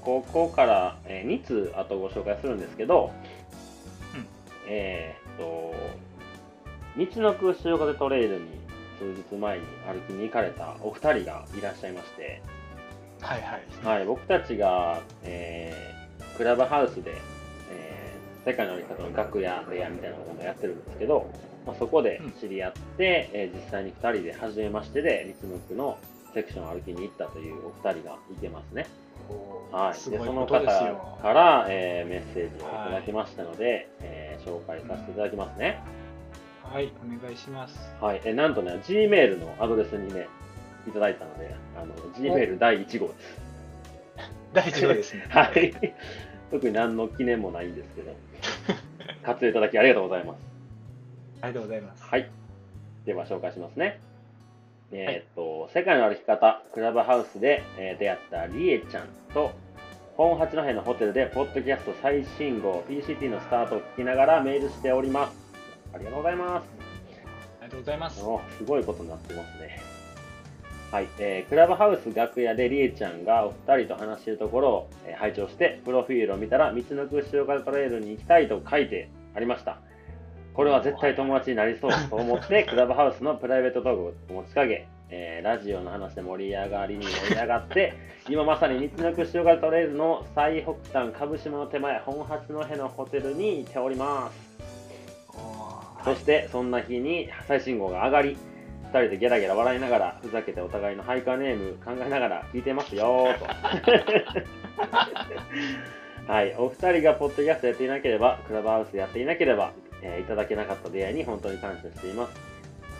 [0.00, 3.12] ここから、え2通あとご紹介するんですけど、
[4.14, 4.26] うん
[4.66, 5.74] えっ、と、
[6.96, 8.46] 道の空潮風トレイルに
[8.98, 12.42] 数日前に歩きに行かれたお二人がいらっしゃいまして、
[13.20, 13.98] はいはい。
[13.98, 15.94] はい、僕たちが、えー
[16.36, 17.33] クラブハウスで、えー
[18.44, 21.30] 世界の歩き方の楽屋部屋みたいなものをやってるんですけど、
[21.66, 25.98] まあ、そこで知り合って、えー実際に2人で初めましてでリツノクの
[26.34, 28.86] セクションを歩きに行ったというお二人がいてますね。
[29.72, 30.60] はい、でその方。
[30.60, 35.80] から、えーメッセージをいただきましたので、えー紹介させていただきますね。
[36.62, 37.78] はい、お願いします。
[38.00, 40.28] はい、えーなんとね、Gmail のアドレスにね、
[40.86, 43.44] いただいたので、あの Gmail 第1号です。
[44.52, 45.26] 大丈夫ですね。
[45.30, 45.72] はい。
[46.50, 48.14] 特に何の記念もないんですけど、
[49.24, 50.38] 活用いただきありがとうございます。
[51.40, 52.04] ありがとうございます。
[52.04, 52.30] はい。
[53.04, 54.00] では紹介しますね。
[54.92, 59.52] えーっと、世界の歩き方、クラブハウスで、えー出会ったりえちゃんと、
[60.16, 65.36] 本八戸のホテルで、ポッドキャスト最新号 PCT のスタートを聞きながらメールしております。
[65.92, 66.68] ありがとうございます。
[67.60, 68.22] ありがとうございます。
[68.22, 69.93] おすごいことになってますね。
[70.90, 79.78] はい、えークラブハウス楽屋でりえちゃんがお二人と話しているところを、えー拝聴して、プロフィールを見たら、道のく潮風トレイルに行きたいと書いてありました。
[80.54, 87.94] これは絶対友達になりそうと思って、 クラブハウスのプライベートトークを持ちかけ、えーラジオの話で盛り上がりに盛り上がって、
[88.28, 94.54] 今まさに道のく潮風トレイルの最北端株島の手前、本八戸のホテルにいております。
[95.36, 98.36] おそしてそんな日に最新号が上がり、
[98.94, 103.46] 2人でゲラゲラ笑いながら、ふざけてお互いのハイカーネーム考えながら聞いてますよーと。
[106.32, 112.40] はい、お二人がポッドキャストやっていなければ、クラブハウスやっていなければ、えーいただけなかった出会いに本当に感謝しています。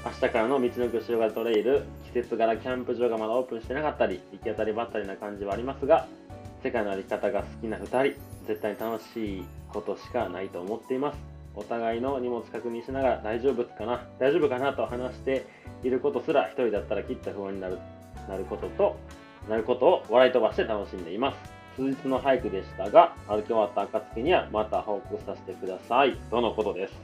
[0.04, 6.08] 明日からの道のく塩がトレイル、季節柄キャンプ場がまだオープンしてなかったり、行き当たりばったりな感じはありますが、
[6.64, 11.33] 世界のあり方が好きな2人、絶対に楽しいことしかないと思っています。
[11.56, 15.46] お互いの荷物確認しながら大丈夫かな、大丈夫かなと話して
[15.82, 17.78] いることすら、一人だったらきっと不安になる
[18.28, 18.96] なることと、
[19.48, 21.54] なることを笑い飛ばして楽しんでいます。
[21.76, 26.16] 数日の俳句でしたが、歩き終わった暁にはまた報告させてください。
[26.30, 26.94] とのことです。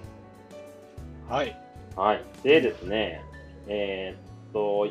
[1.28, 1.56] はい。
[1.96, 2.24] はい。
[2.42, 3.22] でですね、
[3.66, 4.88] えーっと、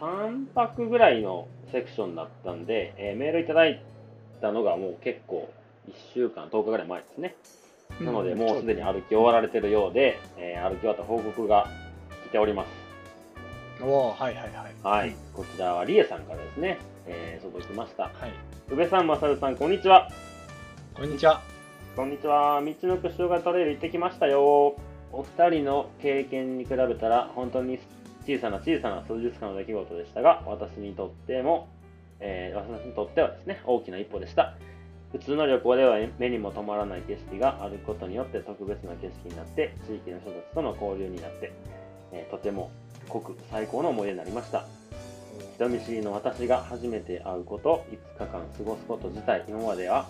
[0.00, 3.82] 3泊ぐらいのセクションだったんで、えーメールいただい
[4.40, 5.48] たのがもう結構
[5.88, 7.36] 1週間、10日ぐらい前ですね。
[8.00, 11.66] なので、もうすでに歩き終わられてるようで、えー歩き終わった報告が
[12.28, 13.82] 来ております。
[13.82, 14.74] おおはいはいはい。
[14.82, 15.14] はい。
[15.34, 18.04] こちらはリエさんからですね、えー届きました。
[18.04, 18.12] はい。
[18.70, 20.08] 宇部さん、まさるさん、こんにちは。
[20.94, 21.42] こんにちは。
[21.96, 22.62] こんにちは。
[22.62, 24.76] 道のく塩がトレイル行ってきましたよ。
[25.12, 27.78] お二人の経験に比べたら、本当に
[28.26, 31.68] 小さな小さな数日間の出来事でしたが、私にとっても、
[32.20, 34.54] えー私にとってはですね、大きな一歩でした。
[35.12, 41.52] 普通の旅行では目にも止まらない景色があることによって特別な景色になって、地域の人たちとの交流になって、
[42.12, 42.70] えーとても
[43.08, 44.66] 濃く最高の思い出になりました。
[45.56, 47.84] 人見知りの私が初めて会うこと、
[48.18, 50.06] 5日間過ごすこと自体、今までは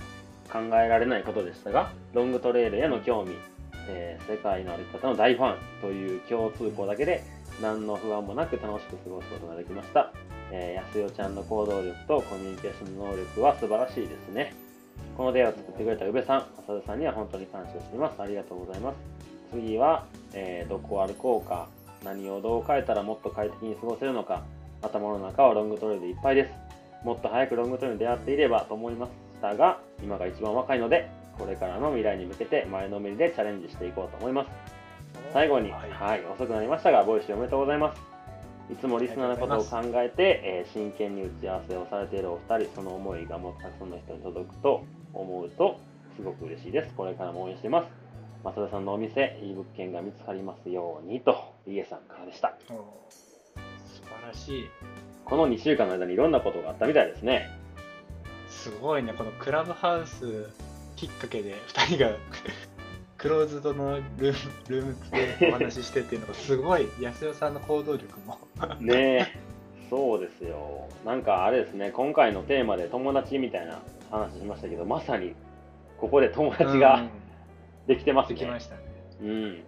[0.52, 3.32] 考えられないことでしたが、ロングトレイルへの興味、
[3.88, 7.24] えー世界の歩き方の大ファンという共通項だけで、
[7.62, 10.12] 何の不安もなく楽しく過ごすことができました。
[10.52, 14.52] えー、やすよちゃんの行動力とコミュニケーション能力は素晴らしいですね。
[15.20, 18.22] この出会いを作ってくれた宇部さん、浅田さんには本当に感謝しています。
[18.22, 18.96] ありがとうございます。
[19.52, 21.68] 次は、えーどこを歩こうか、
[22.02, 24.42] 何をどう変えたらもっと快適に過ごせるのか、
[24.80, 26.54] 頭の中はロングトレイルでいっぱいです。
[27.04, 29.12] もっと早くロングトレイルに出会っていればと思いまし
[29.42, 34.50] たが、今が一番若いので、これからの未来に向けて前のめりでチャレンジしていこうと思います。
[35.34, 38.00] 最後に、ははいい、遅くなりましたが、 Voicyおめでとうございます。
[38.72, 44.82] いつもリスナーのことを考えて、えー真剣に打ち合わせをされているお二人、その思いがもっとたくさんの人に届くと
[45.12, 45.78] 思うと、
[46.16, 46.94] すごく嬉しいです。
[46.94, 47.88] これからも応援しています。
[48.42, 52.54] 増田さんのお店、いい物件が見つかりますようにと、リエさんからでした。
[52.68, 52.74] 素
[54.04, 54.64] 晴らしい。
[55.24, 57.48] この2週間の間にいろんなことがあったみたいですね。
[58.48, 60.48] すごいね、このクラブハウス
[60.96, 62.10] きっかけで2人が
[63.16, 64.34] クローズドのルーム
[64.68, 64.96] ルーム
[65.40, 68.38] でお話ししてっていうのがすごい、安代さんの行動力も。
[68.80, 68.94] ね
[69.34, 69.38] え、
[69.90, 70.88] そうですよ。
[71.04, 73.80] なんかあれですね、今回のテーマで友達みたいな
[74.10, 75.34] 話しましたけど、まさに
[75.98, 77.04] ここで友達うんが
[77.86, 78.38] できてますね。
[78.38, 78.80] できましたね。
[79.22, 79.28] うん。
[79.28, 79.64] うん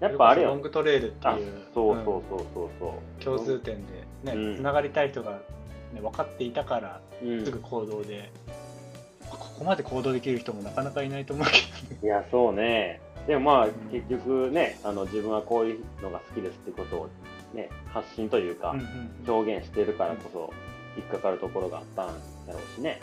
[0.00, 0.62] やっぱあれよロン。
[0.62, 3.22] グトレイルってあいう、そううんそうそうそうそう。
[3.22, 5.32] 共通点でね、うんつながりたい人が、
[5.92, 8.32] ね、分かっていたからうんすぐ行動で、
[9.28, 11.52] ここまで行動できる人もなかなかいないと思うけ
[11.86, 11.98] どね。
[12.02, 12.98] いや、そうね。
[13.26, 17.08] でもまあ、うん結局ね、あの自分はこういうのが好きですってことを
[17.52, 20.50] ね、発信というか、うんうん表現してるからこそ、
[20.96, 22.12] 引っかかるところがあったんや
[22.54, 23.00] ろうしね。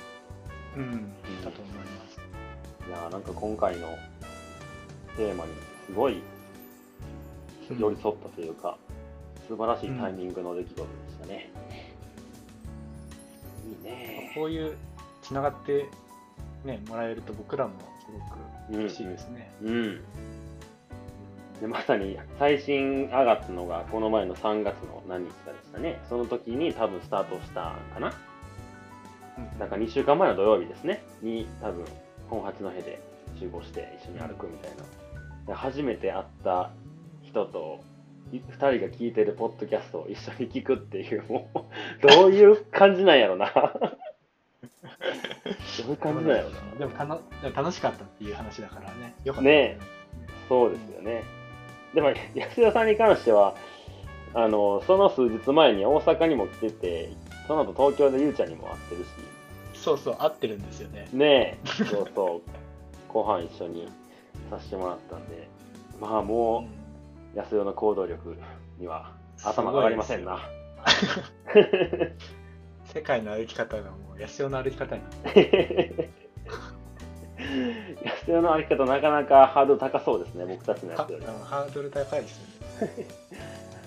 [1.44, 2.20] だと思います。
[2.88, 3.22] いや、なん。
[3.22, 3.98] か今回の
[5.16, 5.52] テーマに
[5.86, 6.22] すごい
[7.70, 8.78] 寄り添ったというか、
[9.48, 11.50] 素晴らしいタイミングの出来事でしたね。
[13.66, 14.32] いいね。
[14.36, 14.78] こういう
[15.22, 15.86] つながって、
[16.64, 18.80] ね、もらえると僕らもすごくうん。
[18.82, 19.52] 嬉しいですね。
[19.62, 20.02] うん。
[21.60, 26.00] でまさに最新上がったのがこの前の3月の何日かでしたね。
[26.08, 28.14] その時に多分スタートしたかな。
[29.38, 31.04] うんなんか2週間前の土曜日ですね。
[31.22, 31.86] に多分
[32.30, 33.02] 本八戸で
[33.40, 34.84] 集合して一緒に歩くみたいな。
[35.48, 36.72] で初めて会った
[37.24, 37.80] 人と
[38.32, 43.52] 2人が聞いてるポッドキャストを一緒に聞くっていう、もう、どういう感じなんやろな。
[43.54, 43.60] ど
[45.88, 46.56] ういう感じなんやろな。
[46.78, 46.92] でも
[47.56, 49.14] 楽しかったっていう話だからね。
[49.24, 49.78] よかったね
[50.50, 51.24] そうですよね。
[51.94, 53.56] でも、安田さんに関しては、
[54.34, 57.10] あの、その数日前に大阪にも来てて、
[57.48, 59.08] その後東京でゆうちゃんにも会ってるし、
[59.88, 61.08] そうそう、合ってるんですよね。
[61.14, 62.50] ねえ、そうそう、
[63.08, 63.88] ご飯一緒に
[64.50, 65.48] させてもらったんで、
[66.02, 66.68] まあも
[67.34, 68.36] う、安代の行動力
[68.80, 69.14] には
[69.46, 70.42] 頭が上がりませんな。
[72.94, 76.10] 世界の歩き方がもう安代の歩き方になって
[78.04, 81.26] 安代の歩き方なかなかハードル高そうですね、僕たちのやはつより。
[81.26, 82.40] ハードル高いです
[82.82, 83.08] よね。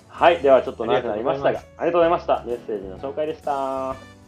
[0.08, 2.42] はい、ではちょっと長くなりましたが、あありがとうございました。
[2.46, 4.19] メッセージの紹介でした。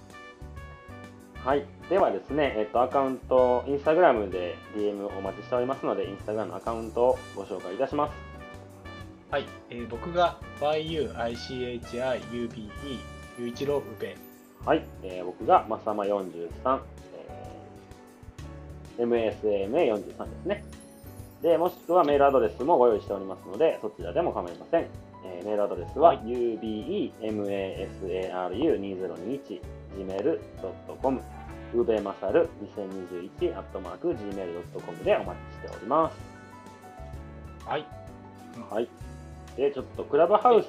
[1.44, 8.14] はい、ではですね、えっと、アカウント、インスタグラムで DM お待ちしておりますので、インスタグラムのアカウントをご紹介いたします。
[9.28, 11.10] はい、えー僕が YUICHIUBE
[13.40, 14.14] 雄一郎宇部
[14.64, 16.80] はい、えー僕がまさま43、
[18.98, 20.64] えー MSMA43 ですね。
[21.42, 24.86] で、もしくはメールアドレスもご用意しておりますので、そちらでも構いません。
[25.24, 26.20] えーメールアドレスは、はい
[29.98, 31.22] ubemasaru2021gmail.com
[31.74, 36.16] うべまさる2021 gmail.com でお待ちしております。
[37.66, 37.86] はい。
[38.70, 38.88] はい。
[39.56, 40.66] で、ちょっとクラブハウス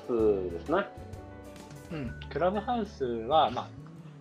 [0.52, 0.86] ですね。
[1.92, 2.12] うん。
[2.32, 3.68] クラブハウスは、まあ、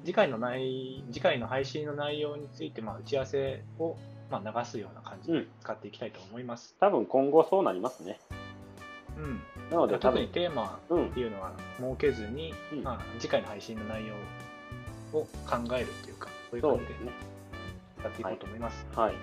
[0.04, 3.96] 次回の内、次回の配信の内容について、まあ、打ち合わせを、
[4.30, 6.74] まあ、流すような感じでうん使っていきたいと思います。
[6.80, 8.18] 多分今後そうなりますね。
[9.16, 9.40] うん。
[9.70, 14.14] なので、多特に分、テーマうんっ、ていうのは設けずに、うんまあ、次回の配信の内容
[15.12, 16.92] を考えるっていうか、そういう感じで。
[18.02, 18.86] やっていこうと思います。
[18.94, 19.14] はい。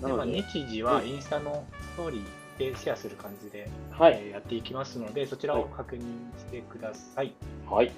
[0.00, 4.18] なでまあ、ので、日時はうんインスタのストーリーでシェアする感じで、はい。
[4.22, 6.00] えーやっていきますので、そちらを確認
[6.38, 7.32] してください。
[7.68, 7.92] はい。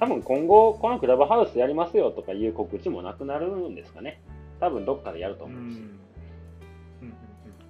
[0.00, 4.20] 多分今後、このクラブハウスやりますよとかいう告知もなくなるんですかね。
[4.58, 5.80] 多分どっかでやると思うし。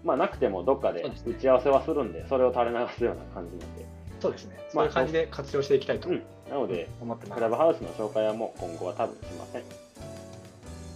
[0.04, 3.86] まあなくてもどっかで打ち合わせはするんで、それを垂れ流すような感じなんで。
[4.22, 4.56] そうですね。
[4.70, 6.22] そまあういう感じで活用していきたいとうん。
[6.48, 7.38] なので、思ってます。
[7.38, 9.62] クラブハウスの紹介はもう今後は多分しません。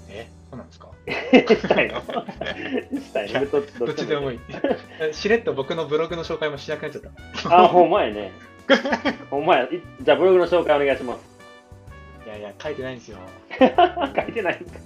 [0.08, 0.88] え、そうなんですか？
[1.06, 2.00] したいの？
[3.00, 3.40] したいの？
[3.50, 4.40] どどっちでもいい。
[5.00, 7.02] えしれっと僕のブログの紹介もしなくなっちゃっ
[7.42, 7.64] た。
[7.64, 8.32] あ、ほんまやね。
[9.30, 9.64] ほんまや。
[9.64, 9.68] い
[10.00, 11.20] じゃあブログの紹介お願いします。
[12.26, 13.18] いやいや、書いてないんですよ。
[13.58, 14.78] 書いてないんか。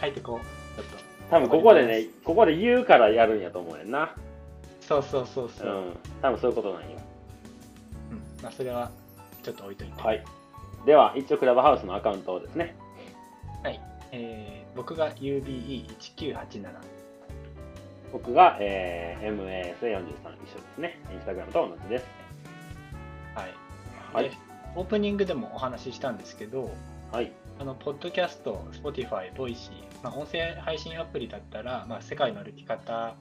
[0.00, 0.80] 書いてこう。
[0.80, 0.96] ちょっと。
[1.30, 4.14] 多分ここでね、ここで言うからやるんやと思うねんな。
[4.92, 5.68] そうそうそううそう。
[5.68, 5.90] うん。
[5.90, 5.96] ん。
[6.20, 6.88] 多分そういうことなんよ。
[8.42, 8.90] まあ、それは
[9.42, 10.02] ちょっと置いといて。
[10.02, 10.24] はい。
[10.84, 12.76] では、一応クラブハウスのアカウントをですね。
[14.12, 16.70] えー僕が UBE1987。
[18.12, 20.10] 僕が、えー、MAS43
[20.44, 21.00] 一緒ですね。
[21.12, 22.06] インスタグラムと同じです。
[23.34, 23.54] はい。
[24.14, 24.36] はいで。
[24.74, 26.70] オープニングでもお話ししたんですけど、
[27.10, 27.32] はい。
[27.58, 29.70] あの、ポッドキャスト、Spotify、Voicy、
[30.02, 33.14] まあ、音声配信アプリだったら、まあ、世界の歩き方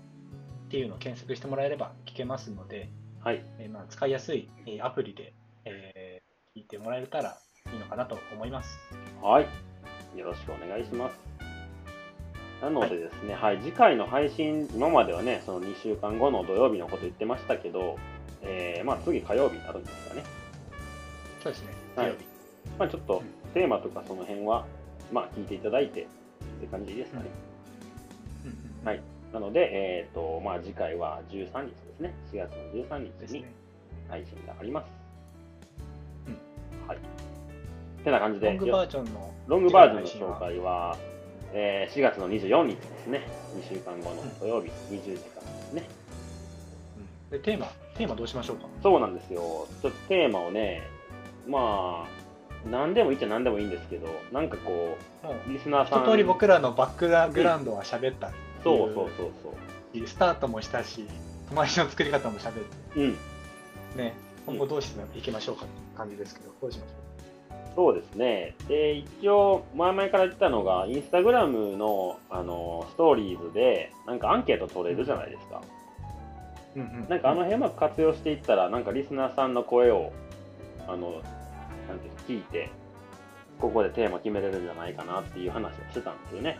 [0.71, 3.43] っていうのを検索してもらえれば聞けますので、はい。
[3.59, 5.33] えーまあ、使いやすいえーアプリで、
[5.65, 7.37] えー聞いてもらえたら
[7.73, 8.79] いいのかなと思います。
[9.21, 9.47] はい。
[10.17, 11.19] よろしくお願いします。
[12.61, 17.97] なのでですね、はい、次回の配信、今まではね、その2週間後の土曜日のこと言ってましたけど、
[18.41, 20.23] えー、まあ次火曜日になるんですかね。
[21.43, 22.25] そうですね、はい土曜日。
[22.79, 24.65] まあちょっとうんテーマとかその辺は、
[25.11, 26.05] まあ聞いていただいてっ
[26.61, 27.25] て感じですかね。
[28.45, 32.13] うんうんはいなので、えっ、と、まあ次回は13日ですね。
[32.33, 33.45] 4月の13日に。
[34.09, 34.87] 配信があります。
[36.27, 36.97] うんはい。
[38.03, 40.97] てな感じで、ロングバージョンのロングバージョンの紹介は、
[41.53, 43.27] えー4月の24日ですね。
[43.55, 45.87] 2週間後の土曜日、20時からですね。
[47.31, 48.65] うんでテーマ、テーマどうしましょうか？
[48.83, 49.41] そうなんですよ。
[49.81, 50.81] ちょっとテーマをね、
[51.47, 56.03] まあ、何でもいいっちゃ何でもいいんですけど、なんかこもうう、リスナーさん。
[56.03, 58.31] 一通り僕らのバックグラウンドは喋った、
[58.63, 59.49] そうそうそうそ
[60.03, 60.07] う。
[60.07, 61.05] スタートもしたし、
[61.49, 63.17] 友達の作り方も喋って、うん。
[63.95, 64.13] ね、
[64.45, 67.11] 今後どうしていきましょうかって感じですけど、どうしましょ
[67.75, 68.55] そうですね。
[68.67, 75.61] で、一応、前々から言ったのが、インスタグラムの、あの、ストーリーズで、なんかアンケート取れるじゃないですか。
[76.75, 76.79] う。
[76.79, 80.11] うんうんなんかあの辺うまく活用していったら、なんかリスナーさんの声を、
[80.87, 81.21] あの、
[81.87, 82.69] なんていうの聞いて、
[83.59, 86.59] ここでテーマ決めれるんじゃないかなっていう話をしてたんですよね。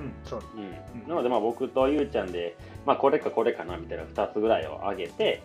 [0.00, 0.42] うん、そう。
[0.56, 1.02] うん。
[1.02, 5.42] うんなので、まあ僕とゆうちゃんで、まあこれかこれかなみたいな2つぐらいを上げて、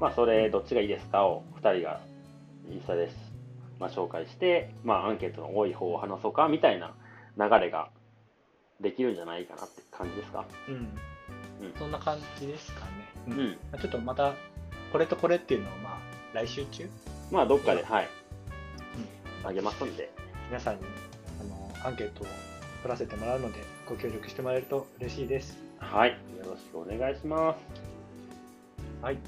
[0.00, 2.00] まあそれどっちがいいですかを2人が
[2.68, 3.10] インスタで、
[3.78, 6.94] まあ、紹介して、まあアンケートの多い方を話そうかみたいな
[7.38, 7.90] 流れが
[8.80, 10.44] できるんじゃないかなって感じですか？
[10.68, 10.74] うん。
[10.74, 10.88] うん
[11.78, 12.88] そんな感じですかね。
[13.28, 13.48] うんうん。
[13.70, 14.34] まあちょっとまた、
[14.92, 15.98] これとこれっていうのを、まあ、
[16.34, 16.88] 来週中、
[17.30, 18.08] まあどっかで、はい。
[19.44, 20.10] あげますんで。
[20.48, 20.82] 皆さんに
[21.40, 21.44] あ
[21.82, 22.26] のアンケートを
[22.82, 23.58] 取らせてもらうので、
[23.92, 25.58] ご協力してもらえると嬉しいです。
[25.76, 26.12] はい。
[26.12, 26.16] よ
[26.46, 27.58] ろしくお願いします。
[29.04, 29.18] はい。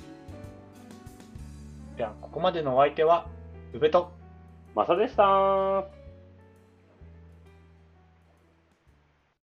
[1.99, 3.27] では、ここまでのお相手は、
[3.75, 4.11] 宇部と、
[4.75, 5.85] まさでした